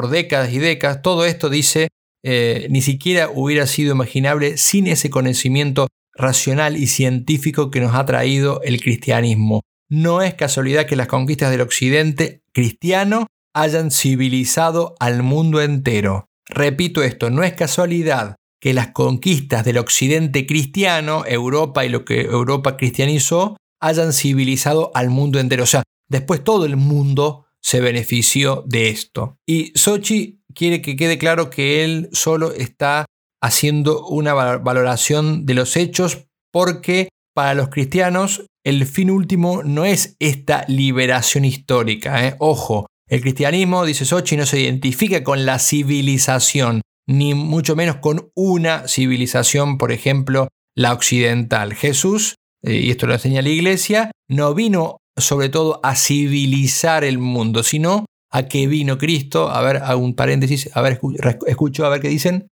décadas 0.08 0.52
y 0.52 0.58
décadas, 0.58 1.02
todo 1.02 1.24
esto 1.24 1.48
dice, 1.48 1.88
eh, 2.24 2.66
ni 2.70 2.80
siquiera 2.80 3.28
hubiera 3.32 3.66
sido 3.66 3.92
imaginable 3.92 4.56
sin 4.56 4.86
ese 4.86 5.10
conocimiento 5.10 5.88
racional 6.14 6.76
y 6.76 6.86
científico 6.86 7.70
que 7.70 7.80
nos 7.80 7.94
ha 7.94 8.04
traído 8.04 8.62
el 8.62 8.80
cristianismo. 8.80 9.62
No 9.88 10.22
es 10.22 10.34
casualidad 10.34 10.86
que 10.86 10.96
las 10.96 11.08
conquistas 11.08 11.50
del 11.50 11.62
occidente 11.62 12.42
cristiano 12.52 13.26
hayan 13.60 13.90
civilizado 13.90 14.94
al 15.00 15.22
mundo 15.22 15.60
entero. 15.60 16.30
Repito 16.48 17.02
esto, 17.02 17.28
no 17.28 17.42
es 17.42 17.52
casualidad 17.52 18.36
que 18.58 18.72
las 18.72 18.88
conquistas 18.88 19.66
del 19.66 19.76
occidente 19.76 20.46
cristiano, 20.46 21.24
Europa 21.26 21.84
y 21.84 21.90
lo 21.90 22.06
que 22.06 22.22
Europa 22.22 22.78
cristianizó, 22.78 23.58
hayan 23.78 24.14
civilizado 24.14 24.90
al 24.94 25.10
mundo 25.10 25.38
entero. 25.38 25.64
O 25.64 25.66
sea, 25.66 25.82
después 26.08 26.42
todo 26.42 26.64
el 26.64 26.76
mundo 26.76 27.44
se 27.60 27.80
benefició 27.80 28.64
de 28.66 28.88
esto. 28.88 29.36
Y 29.46 29.72
Sochi 29.74 30.40
quiere 30.54 30.80
que 30.80 30.96
quede 30.96 31.18
claro 31.18 31.50
que 31.50 31.84
él 31.84 32.08
solo 32.12 32.52
está 32.52 33.04
haciendo 33.42 34.06
una 34.06 34.32
valoración 34.32 35.44
de 35.44 35.54
los 35.54 35.76
hechos 35.76 36.24
porque 36.50 37.10
para 37.34 37.52
los 37.52 37.68
cristianos 37.68 38.46
el 38.64 38.86
fin 38.86 39.10
último 39.10 39.62
no 39.62 39.84
es 39.84 40.16
esta 40.18 40.64
liberación 40.66 41.44
histórica. 41.44 42.26
¿eh? 42.26 42.36
Ojo, 42.38 42.86
el 43.10 43.20
cristianismo, 43.20 43.84
dice 43.84 44.04
Sochi, 44.04 44.36
no 44.36 44.46
se 44.46 44.60
identifica 44.60 45.22
con 45.24 45.44
la 45.44 45.58
civilización, 45.58 46.80
ni 47.08 47.34
mucho 47.34 47.74
menos 47.74 47.96
con 47.96 48.30
una 48.36 48.86
civilización, 48.86 49.78
por 49.78 49.90
ejemplo, 49.90 50.48
la 50.76 50.92
occidental. 50.92 51.74
Jesús 51.74 52.36
eh, 52.62 52.74
y 52.74 52.90
esto 52.90 53.06
lo 53.06 53.14
enseña 53.14 53.42
la 53.42 53.48
iglesia, 53.48 54.10
no 54.28 54.54
vino 54.54 54.98
sobre 55.16 55.48
todo 55.48 55.80
a 55.82 55.96
civilizar 55.96 57.04
el 57.04 57.18
mundo, 57.18 57.62
sino 57.62 58.06
a 58.30 58.46
que 58.46 58.66
vino 58.66 58.98
Cristo. 58.98 59.50
A 59.50 59.60
ver, 59.62 59.78
hago 59.78 60.02
un 60.02 60.14
paréntesis, 60.14 60.70
a 60.74 60.80
ver, 60.80 61.00
escucho, 61.46 61.84
a 61.84 61.88
ver 61.88 62.00
qué 62.00 62.08
dicen. 62.08 62.48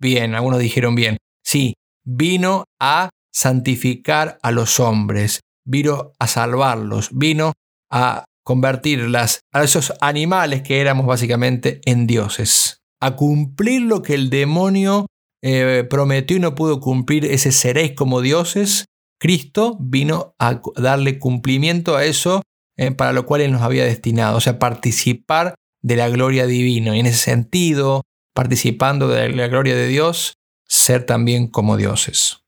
Bien, 0.00 0.34
algunos 0.34 0.60
dijeron 0.60 0.94
bien. 0.94 1.18
Sí, 1.44 1.74
vino 2.04 2.64
a 2.80 3.10
santificar 3.32 4.38
a 4.42 4.50
los 4.50 4.80
hombres, 4.80 5.40
vino 5.64 6.12
a 6.18 6.26
salvarlos, 6.26 7.10
vino 7.12 7.52
a 7.90 8.24
convertir 8.50 9.06
a 9.52 9.62
esos 9.62 9.92
animales 10.00 10.62
que 10.62 10.80
éramos 10.80 11.06
básicamente 11.06 11.80
en 11.84 12.08
dioses, 12.08 12.82
a 13.00 13.14
cumplir 13.14 13.82
lo 13.82 14.02
que 14.02 14.14
el 14.14 14.28
demonio 14.28 15.06
eh, 15.40 15.86
prometió 15.88 16.36
y 16.36 16.40
no 16.40 16.56
pudo 16.56 16.80
cumplir 16.80 17.26
ese 17.26 17.52
seréis 17.52 17.92
como 17.92 18.20
dioses, 18.20 18.86
Cristo 19.20 19.76
vino 19.78 20.34
a 20.40 20.60
darle 20.74 21.20
cumplimiento 21.20 21.94
a 21.94 22.04
eso 22.04 22.42
eh, 22.76 22.90
para 22.90 23.12
lo 23.12 23.24
cual 23.24 23.42
Él 23.42 23.52
nos 23.52 23.62
había 23.62 23.84
destinado, 23.84 24.38
o 24.38 24.40
sea, 24.40 24.58
participar 24.58 25.54
de 25.80 25.94
la 25.94 26.08
gloria 26.08 26.44
divina. 26.46 26.96
Y 26.96 26.98
en 26.98 27.06
ese 27.06 27.18
sentido, 27.18 28.02
participando 28.34 29.06
de 29.06 29.28
la 29.28 29.46
gloria 29.46 29.76
de 29.76 29.86
Dios, 29.86 30.34
ser 30.66 31.06
también 31.06 31.46
como 31.46 31.76
dioses. 31.76 32.38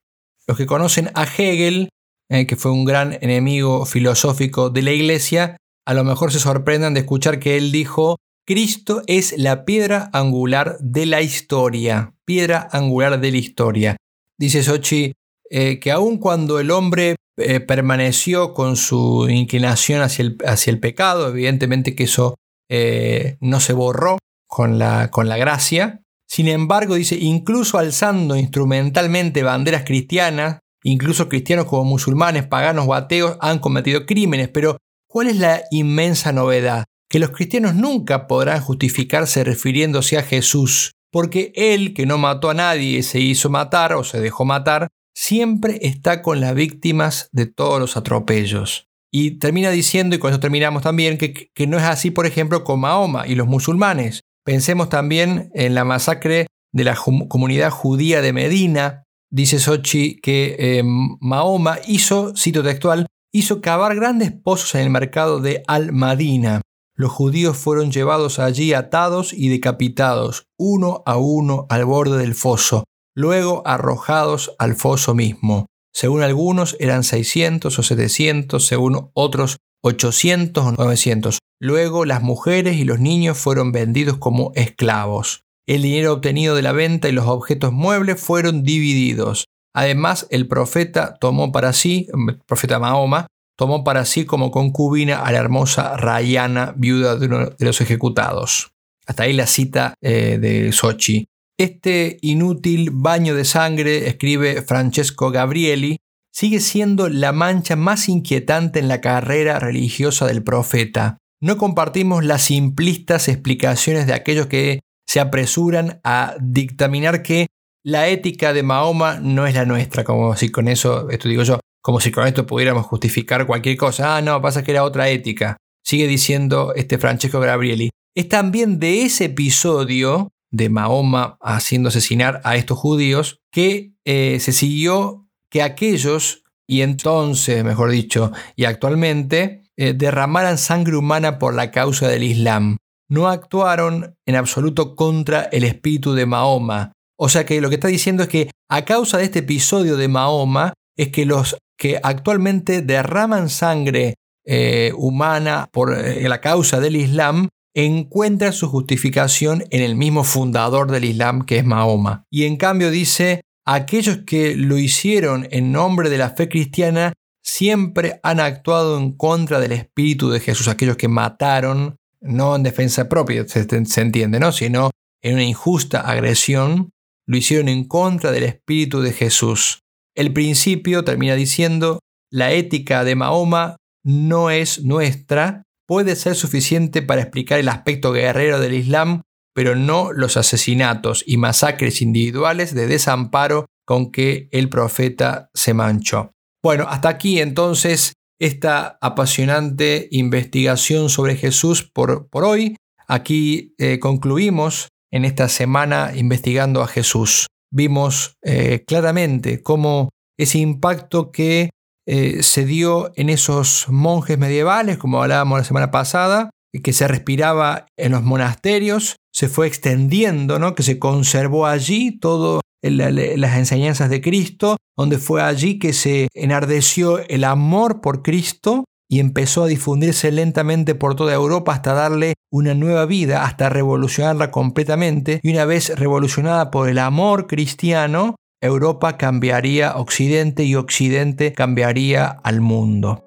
Los 0.47 0.57
que 0.57 0.65
conocen 0.65 1.11
a 1.13 1.23
Hegel, 1.23 1.87
eh, 2.29 2.45
que 2.45 2.57
fue 2.57 2.73
un 2.73 2.83
gran 2.83 3.17
enemigo 3.21 3.85
filosófico 3.85 4.69
de 4.69 4.81
la 4.81 4.91
iglesia, 4.91 5.55
a 5.85 5.93
lo 5.93 6.03
mejor 6.03 6.31
se 6.31 6.39
sorprendan 6.39 6.93
de 6.93 7.01
escuchar 7.01 7.39
que 7.39 7.57
él 7.57 7.71
dijo 7.71 8.17
Cristo 8.45 9.03
es 9.07 9.35
la 9.37 9.65
piedra 9.65 10.09
angular 10.13 10.77
de 10.79 11.05
la 11.05 11.21
historia, 11.21 12.13
piedra 12.25 12.67
angular 12.71 13.19
de 13.19 13.31
la 13.31 13.37
historia. 13.37 13.97
Dice 14.37 14.63
Sochi 14.63 15.13
eh, 15.49 15.79
que 15.79 15.91
aun 15.91 16.17
cuando 16.17 16.59
el 16.59 16.71
hombre 16.71 17.15
eh, 17.37 17.59
permaneció 17.59 18.53
con 18.53 18.75
su 18.75 19.27
inclinación 19.29 20.01
hacia 20.01 20.23
el, 20.23 20.37
hacia 20.45 20.71
el 20.71 20.79
pecado, 20.79 21.29
evidentemente 21.29 21.95
que 21.95 22.03
eso 22.03 22.35
eh, 22.69 23.37
no 23.39 23.59
se 23.59 23.73
borró 23.73 24.17
con 24.47 24.77
la, 24.77 25.09
con 25.09 25.29
la 25.29 25.37
gracia, 25.37 26.01
sin 26.27 26.47
embargo 26.47 26.95
dice, 26.95 27.15
incluso 27.15 27.77
alzando 27.77 28.35
instrumentalmente 28.35 29.43
banderas 29.43 29.83
cristianas, 29.83 30.59
incluso 30.83 31.29
cristianos 31.29 31.65
como 31.65 31.83
musulmanes, 31.85 32.47
paganos 32.47 32.85
o 32.87 32.93
ateos 32.93 33.37
han 33.39 33.59
cometido 33.59 34.05
crímenes, 34.05 34.49
pero 34.49 34.77
¿cuál 35.13 35.27
es 35.27 35.37
la 35.37 35.61
inmensa 35.71 36.31
novedad? 36.31 36.85
que 37.13 37.19
los 37.19 37.29
cristianos 37.29 37.75
nunca 37.75 38.25
podrán 38.25 38.59
justificarse 38.59 39.43
refiriéndose 39.43 40.17
a 40.17 40.23
Jesús, 40.23 40.93
porque 41.11 41.51
Él, 41.55 41.93
que 41.93 42.07
no 42.07 42.17
mató 42.17 42.49
a 42.49 42.55
nadie, 42.55 43.03
se 43.03 43.19
hizo 43.19 43.51
matar 43.51 43.93
o 43.93 44.03
se 44.03 44.19
dejó 44.19 44.45
matar, 44.45 44.87
siempre 45.15 45.77
está 45.83 46.23
con 46.23 46.41
las 46.41 46.55
víctimas 46.55 47.29
de 47.31 47.45
todos 47.45 47.79
los 47.79 47.97
atropellos. 47.97 48.87
Y 49.11 49.37
termina 49.37 49.69
diciendo, 49.69 50.15
y 50.15 50.19
con 50.19 50.31
eso 50.31 50.39
terminamos 50.39 50.81
también, 50.81 51.19
que, 51.19 51.67
no 51.67 51.77
es 51.77 51.83
así, 51.83 52.09
por 52.09 52.25
ejemplo, 52.25 52.63
con 52.63 52.79
Mahoma 52.79 53.27
y 53.27 53.35
los 53.35 53.45
musulmanes. 53.45 54.21
Pensemos 54.43 54.89
también 54.89 55.51
en 55.53 55.75
la 55.75 55.83
masacre 55.83 56.47
de 56.71 56.83
la 56.83 56.95
comunidad 56.95 57.69
judía 57.69 58.23
de 58.23 58.33
Medina. 58.33 59.03
Dice 59.29 59.59
Sochi 59.59 60.19
que 60.19 60.55
eh, 60.57 60.83
Mahoma 60.83 61.77
hizo, 61.85 62.35
cito 62.35 62.63
textual, 62.63 63.05
hizo 63.33 63.61
cavar 63.61 63.95
grandes 63.95 64.31
pozos 64.31 64.75
en 64.75 64.81
el 64.81 64.89
mercado 64.91 65.39
de 65.39 65.63
Al-Madina. 65.67 66.61
Los 66.95 67.11
judíos 67.11 67.57
fueron 67.57 67.91
llevados 67.91 68.37
allí 68.37 68.73
atados 68.73 69.33
y 69.33 69.49
decapitados, 69.49 70.45
uno 70.57 71.01
a 71.07 71.17
uno 71.17 71.65
al 71.69 71.83
borde 71.85 72.19
del 72.19 72.35
foso, 72.35 72.83
luego 73.15 73.63
arrojados 73.65 74.53
al 74.59 74.75
foso 74.75 75.15
mismo. 75.15 75.65
Según 75.91 76.21
algunos 76.21 76.77
eran 76.79 77.03
600 77.03 77.77
o 77.77 77.83
700, 77.83 78.65
según 78.65 79.09
otros 79.13 79.57
800 79.83 80.65
o 80.65 80.71
900. 80.71 81.39
Luego 81.59 82.05
las 82.05 82.21
mujeres 82.21 82.77
y 82.77 82.83
los 82.83 82.99
niños 82.99 83.37
fueron 83.37 83.71
vendidos 83.71 84.17
como 84.17 84.51
esclavos. 84.55 85.41
El 85.67 85.81
dinero 85.81 86.13
obtenido 86.13 86.55
de 86.55 86.61
la 86.61 86.71
venta 86.71 87.09
y 87.09 87.13
los 87.13 87.25
objetos 87.25 87.73
muebles 87.73 88.19
fueron 88.19 88.63
divididos. 88.63 89.45
Además, 89.73 90.27
el 90.29 90.47
profeta 90.47 91.15
tomó 91.19 91.51
para 91.51 91.73
sí, 91.73 92.07
el 92.27 92.39
profeta 92.45 92.79
Mahoma, 92.79 93.27
tomó 93.57 93.83
para 93.83 94.05
sí 94.05 94.25
como 94.25 94.51
concubina 94.51 95.23
a 95.23 95.31
la 95.31 95.39
hermosa 95.39 95.97
Rayana, 95.97 96.73
viuda 96.77 97.15
de 97.15 97.27
uno 97.27 97.45
de 97.49 97.65
los 97.65 97.81
ejecutados. 97.81 98.71
Hasta 99.05 99.23
ahí 99.23 99.33
la 99.33 99.47
cita 99.47 99.95
eh, 100.01 100.37
de 100.39 100.71
Sochi. 100.71 101.25
Este 101.57 102.17
inútil 102.21 102.89
baño 102.91 103.35
de 103.35 103.45
sangre, 103.45 104.07
escribe 104.07 104.61
Francesco 104.63 105.31
Gabrieli, 105.31 105.97
sigue 106.31 106.59
siendo 106.59 107.09
la 107.09 107.31
mancha 107.31 107.75
más 107.75 108.09
inquietante 108.09 108.79
en 108.79 108.87
la 108.87 109.01
carrera 109.01 109.59
religiosa 109.59 110.25
del 110.25 110.43
profeta. 110.43 111.17
No 111.41 111.57
compartimos 111.57 112.23
las 112.23 112.43
simplistas 112.43 113.27
explicaciones 113.27 114.07
de 114.07 114.13
aquellos 114.13 114.47
que 114.47 114.79
se 115.05 115.19
apresuran 115.19 115.99
a 116.03 116.35
dictaminar 116.41 117.21
que 117.21 117.47
la 117.83 118.07
ética 118.07 118.53
de 118.53 118.63
Mahoma 118.63 119.19
no 119.19 119.45
es 119.45 119.53
la 119.53 119.65
nuestra, 119.65 120.03
como 120.03 120.35
si 120.35 120.49
con 120.49 120.67
eso, 120.67 121.09
esto 121.09 121.27
digo 121.27 121.43
yo, 121.43 121.59
como 121.81 121.99
si 121.99 122.11
con 122.11 122.25
esto 122.25 122.47
pudiéramos 122.47 122.85
justificar 122.85 123.45
cualquier 123.45 123.75
cosa. 123.75 124.17
Ah, 124.17 124.21
no, 124.21 124.41
pasa 124.41 124.63
que 124.63 124.71
era 124.71 124.83
otra 124.83 125.09
ética. 125.09 125.57
Sigue 125.83 126.07
diciendo 126.07 126.73
este 126.75 126.97
Francesco 126.97 127.41
Gabrieli. 127.41 127.89
Es 128.15 128.29
también 128.29 128.79
de 128.79 129.03
ese 129.03 129.25
episodio 129.25 130.31
de 130.49 130.69
Mahoma 130.69 131.37
haciendo 131.41 131.89
asesinar 131.89 132.39
a 132.45 132.55
estos 132.55 132.77
judíos 132.77 133.41
que 133.51 133.93
eh, 134.05 134.37
se 134.39 134.53
siguió 134.53 135.27
que 135.49 135.61
aquellos, 135.61 136.43
y 136.65 136.81
entonces, 136.81 137.63
mejor 137.63 137.91
dicho, 137.91 138.31
y 138.55 138.63
actualmente, 138.65 139.63
eh, 139.75 139.93
derramaran 139.93 140.57
sangre 140.57 140.95
humana 140.95 141.37
por 141.37 141.53
la 141.53 141.71
causa 141.71 142.07
del 142.07 142.23
Islam. 142.23 142.77
No 143.09 143.27
actuaron 143.27 144.15
en 144.25 144.35
absoluto 144.35 144.95
contra 144.95 145.43
el 145.43 145.63
espíritu 145.65 146.13
de 146.13 146.25
Mahoma. 146.25 146.93
O 147.19 147.29
sea 147.29 147.45
que 147.45 147.61
lo 147.61 147.69
que 147.69 147.75
está 147.75 147.87
diciendo 147.87 148.23
es 148.23 148.29
que 148.29 148.49
a 148.69 148.85
causa 148.85 149.17
de 149.17 149.25
este 149.25 149.39
episodio 149.39 149.97
de 149.97 150.07
Mahoma 150.07 150.73
es 150.97 151.09
que 151.09 151.25
los 151.25 151.57
que 151.77 151.99
actualmente 152.01 152.81
derraman 152.81 153.49
sangre 153.49 154.15
eh, 154.45 154.91
humana 154.95 155.69
por 155.71 155.97
eh, 155.97 156.27
la 156.27 156.41
causa 156.41 156.79
del 156.79 156.95
Islam 156.95 157.49
encuentran 157.75 158.53
su 158.53 158.69
justificación 158.69 159.63
en 159.69 159.81
el 159.81 159.95
mismo 159.95 160.23
fundador 160.23 160.91
del 160.91 161.05
Islam 161.05 161.45
que 161.45 161.57
es 161.57 161.65
Mahoma. 161.65 162.25
Y 162.29 162.45
en 162.45 162.57
cambio 162.57 162.91
dice, 162.91 163.41
aquellos 163.65 164.19
que 164.25 164.55
lo 164.55 164.77
hicieron 164.77 165.47
en 165.51 165.71
nombre 165.71 166.09
de 166.09 166.17
la 166.17 166.31
fe 166.31 166.49
cristiana 166.49 167.13
siempre 167.43 168.19
han 168.23 168.39
actuado 168.39 168.97
en 168.97 169.13
contra 169.13 169.59
del 169.59 169.73
espíritu 169.73 170.29
de 170.29 170.39
Jesús, 170.39 170.67
aquellos 170.67 170.97
que 170.97 171.07
mataron, 171.07 171.97
no 172.21 172.55
en 172.55 172.63
defensa 172.63 173.09
propia, 173.09 173.45
se, 173.47 173.65
se 173.85 174.01
entiende, 174.01 174.39
¿no? 174.39 174.51
sino 174.51 174.91
en 175.21 175.33
una 175.35 175.43
injusta 175.43 176.01
agresión, 176.01 176.91
lo 177.27 177.37
hicieron 177.37 177.69
en 177.69 177.85
contra 177.85 178.31
del 178.31 178.43
espíritu 178.43 179.01
de 179.01 179.13
Jesús. 179.13 179.79
El 180.15 180.33
principio 180.33 181.03
termina 181.03 181.35
diciendo, 181.35 181.99
la 182.31 182.51
ética 182.51 183.03
de 183.03 183.15
Mahoma 183.15 183.77
no 184.03 184.49
es 184.49 184.83
nuestra, 184.83 185.63
puede 185.87 186.15
ser 186.15 186.35
suficiente 186.35 187.01
para 187.01 187.21
explicar 187.21 187.59
el 187.59 187.69
aspecto 187.69 188.11
guerrero 188.11 188.59
del 188.59 188.73
Islam, 188.73 189.21
pero 189.55 189.75
no 189.75 190.11
los 190.11 190.37
asesinatos 190.37 191.23
y 191.25 191.37
masacres 191.37 192.01
individuales 192.01 192.73
de 192.73 192.87
desamparo 192.87 193.65
con 193.85 194.11
que 194.11 194.49
el 194.51 194.69
profeta 194.69 195.49
se 195.53 195.73
manchó. 195.73 196.31
Bueno, 196.63 196.85
hasta 196.87 197.09
aquí 197.09 197.39
entonces 197.39 198.13
esta 198.39 198.97
apasionante 199.01 200.07
investigación 200.11 201.09
sobre 201.09 201.35
Jesús 201.35 201.83
por, 201.83 202.27
por 202.29 202.43
hoy. 202.43 202.75
Aquí 203.07 203.75
eh, 203.77 203.99
concluimos 203.99 204.89
en 205.13 205.25
esta 205.25 205.47
semana 205.47 206.11
investigando 206.15 206.81
a 206.81 206.87
Jesús 206.87 207.45
vimos 207.71 208.35
eh, 208.43 208.83
claramente 208.85 209.61
cómo 209.61 210.09
ese 210.37 210.57
impacto 210.57 211.31
que 211.31 211.69
eh, 212.07 212.41
se 212.41 212.65
dio 212.65 213.11
en 213.15 213.29
esos 213.29 213.85
monjes 213.89 214.37
medievales, 214.37 214.97
como 214.97 215.21
hablábamos 215.21 215.59
la 215.59 215.63
semana 215.63 215.91
pasada, 215.91 216.49
que 216.83 216.93
se 216.93 217.07
respiraba 217.07 217.85
en 217.97 218.13
los 218.13 218.23
monasterios, 218.23 219.17
se 219.31 219.47
fue 219.47 219.67
extendiendo, 219.67 220.57
¿no? 220.57 220.73
que 220.73 220.81
se 220.81 220.97
conservó 220.97 221.67
allí 221.67 222.17
todo 222.17 222.61
las 222.81 223.57
enseñanzas 223.57 224.09
de 224.09 224.21
Cristo, 224.21 224.77
donde 224.97 225.17
fue 225.19 225.41
allí 225.41 225.79
que 225.79 225.93
se 225.93 226.27
enardeció 226.33 227.19
el 227.29 227.43
amor 227.43 228.01
por 228.01 228.23
Cristo 228.23 228.85
y 229.09 229.19
empezó 229.19 229.63
a 229.63 229.67
difundirse 229.67 230.31
lentamente 230.31 230.95
por 230.95 231.15
toda 231.15 231.33
Europa 231.33 231.73
hasta 231.73 231.93
darle 231.93 232.33
una 232.53 232.75
nueva 232.75 233.07
vida, 233.07 233.43
hasta 233.43 233.67
revolucionarla 233.67 234.51
completamente. 234.51 235.39
Y 235.41 235.51
una 235.51 235.65
vez 235.65 235.97
revolucionada 235.97 236.69
por 236.69 236.87
el 236.87 236.99
amor 236.99 237.47
cristiano, 237.47 238.35
Europa 238.61 239.17
cambiaría 239.17 239.97
Occidente 239.97 240.63
y 240.63 240.75
Occidente 240.75 241.53
cambiaría 241.53 242.27
al 242.27 242.61
mundo. 242.61 243.23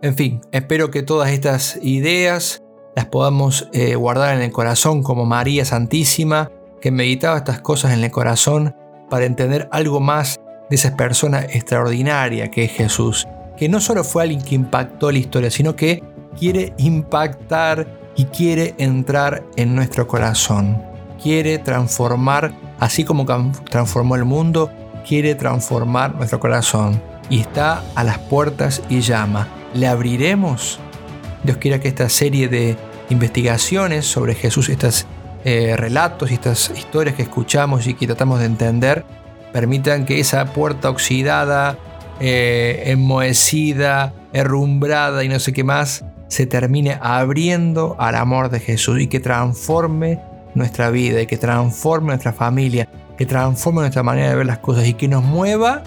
En 0.00 0.14
fin, 0.14 0.40
espero 0.52 0.92
que 0.92 1.02
todas 1.02 1.30
estas 1.30 1.80
ideas 1.82 2.62
las 2.94 3.06
podamos 3.06 3.68
eh, 3.72 3.96
guardar 3.96 4.36
en 4.36 4.42
el 4.42 4.52
corazón 4.52 5.02
como 5.02 5.26
María 5.26 5.64
Santísima, 5.64 6.52
que 6.80 6.92
meditaba 6.92 7.38
estas 7.38 7.60
cosas 7.60 7.92
en 7.92 8.04
el 8.04 8.12
corazón 8.12 8.76
para 9.10 9.26
entender 9.26 9.68
algo 9.72 9.98
más 9.98 10.40
de 10.70 10.76
esa 10.76 10.96
persona 10.96 11.40
extraordinaria 11.42 12.50
que 12.50 12.64
es 12.64 12.72
Jesús 12.72 13.26
que 13.56 13.68
no 13.68 13.80
solo 13.80 14.04
fue 14.04 14.24
alguien 14.24 14.42
que 14.42 14.54
impactó 14.54 15.10
la 15.10 15.18
historia, 15.18 15.50
sino 15.50 15.74
que 15.74 16.02
quiere 16.38 16.74
impactar 16.78 18.05
y 18.16 18.24
quiere 18.26 18.74
entrar 18.78 19.44
en 19.56 19.74
nuestro 19.74 20.06
corazón. 20.06 20.82
Quiere 21.22 21.58
transformar, 21.58 22.52
así 22.80 23.04
como 23.04 23.24
transformó 23.70 24.16
el 24.16 24.24
mundo, 24.24 24.70
quiere 25.06 25.34
transformar 25.34 26.14
nuestro 26.14 26.40
corazón. 26.40 27.00
Y 27.28 27.40
está 27.40 27.82
a 27.94 28.04
las 28.04 28.18
puertas 28.18 28.82
y 28.88 29.00
llama. 29.00 29.48
¿Le 29.74 29.86
abriremos? 29.86 30.78
Dios 31.42 31.58
quiera 31.58 31.80
que 31.80 31.88
esta 31.88 32.08
serie 32.08 32.48
de 32.48 32.76
investigaciones 33.10 34.06
sobre 34.06 34.34
Jesús, 34.34 34.68
estos 34.68 35.06
eh, 35.44 35.76
relatos 35.76 36.30
y 36.30 36.34
estas 36.34 36.70
historias 36.76 37.14
que 37.14 37.22
escuchamos 37.22 37.86
y 37.86 37.94
que 37.94 38.06
tratamos 38.06 38.40
de 38.40 38.46
entender, 38.46 39.04
permitan 39.52 40.04
que 40.04 40.20
esa 40.20 40.46
puerta 40.46 40.90
oxidada, 40.90 41.78
eh, 42.20 42.84
enmohecida, 42.86 44.12
herrumbrada 44.32 45.24
y 45.24 45.28
no 45.28 45.38
sé 45.38 45.52
qué 45.52 45.64
más, 45.64 46.04
se 46.28 46.46
termine 46.46 46.98
abriendo 47.00 47.96
al 47.98 48.16
amor 48.16 48.50
de 48.50 48.60
Jesús 48.60 49.00
y 49.00 49.06
que 49.06 49.20
transforme 49.20 50.20
nuestra 50.54 50.90
vida 50.90 51.20
y 51.20 51.26
que 51.26 51.36
transforme 51.36 52.08
nuestra 52.08 52.32
familia, 52.32 52.88
que 53.16 53.26
transforme 53.26 53.80
nuestra 53.80 54.02
manera 54.02 54.30
de 54.30 54.36
ver 54.36 54.46
las 54.46 54.58
cosas 54.58 54.86
y 54.86 54.94
que 54.94 55.08
nos 55.08 55.22
mueva 55.22 55.82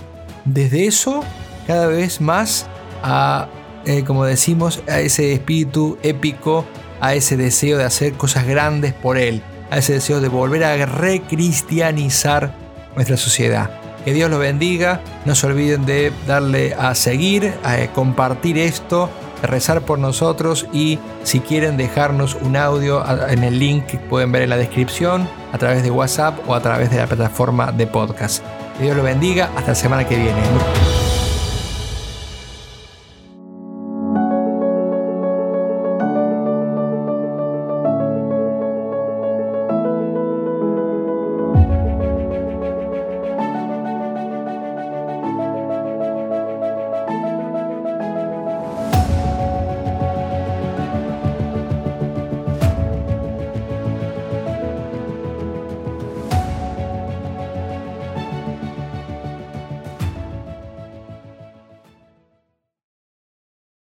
desde 0.46 0.86
eso 0.86 1.24
cada 1.68 1.88
vez 1.88 2.22
más 2.22 2.68
a, 3.04 3.48
eh, 3.86 4.04
como 4.04 4.26
decimos, 4.26 4.82
a 4.88 5.00
ese 5.00 5.34
espíritu 5.34 5.98
épico, 6.04 6.66
a 7.02 7.14
ese 7.14 7.38
deseo 7.38 7.78
de 7.78 7.84
hacer 7.84 8.14
cosas 8.14 8.46
grandes 8.46 8.94
por 8.94 9.18
Él, 9.18 9.42
a 9.70 9.78
ese 9.78 9.94
deseo 9.94 10.22
de 10.22 10.30
volver 10.30 10.64
a 10.64 10.86
recristianizar 10.86 12.54
nuestra 12.96 13.18
sociedad. 13.18 13.89
Que 14.06 14.14
Dios 14.14 14.30
los 14.30 14.40
bendiga. 14.40 15.02
No 15.26 15.36
se 15.36 15.48
olviden 15.48 15.86
de 15.86 16.12
darle 16.28 16.74
a 16.74 16.96
seguir, 16.96 17.54
a 17.64 17.78
compartir 17.94 18.58
esto, 18.58 19.10
rezar 19.44 19.82
por 19.82 20.00
nosotros 20.00 20.68
y 20.74 21.00
si 21.24 21.40
quieren 21.40 21.78
dejarnos 21.78 22.36
un 22.36 22.56
audio 22.56 23.04
en 23.28 23.44
el 23.44 23.60
link 23.60 23.86
que 23.86 23.98
pueden 23.98 24.32
ver 24.32 24.44
en 24.44 24.50
la 24.50 24.58
descripción, 24.58 25.28
a 25.52 25.58
través 25.58 25.84
de 25.84 25.92
WhatsApp 25.92 26.38
o 26.48 26.56
a 26.56 26.62
través 26.62 26.92
de 26.92 26.98
la 26.98 27.08
plataforma 27.08 27.72
de 27.72 27.88
podcast. 27.88 28.44
Que 28.78 28.86
Dios 28.86 28.96
los 28.96 29.06
bendiga. 29.06 29.50
Hasta 29.56 29.72
la 29.72 29.76
semana 29.76 30.08
que 30.08 30.16
viene. 30.16 30.89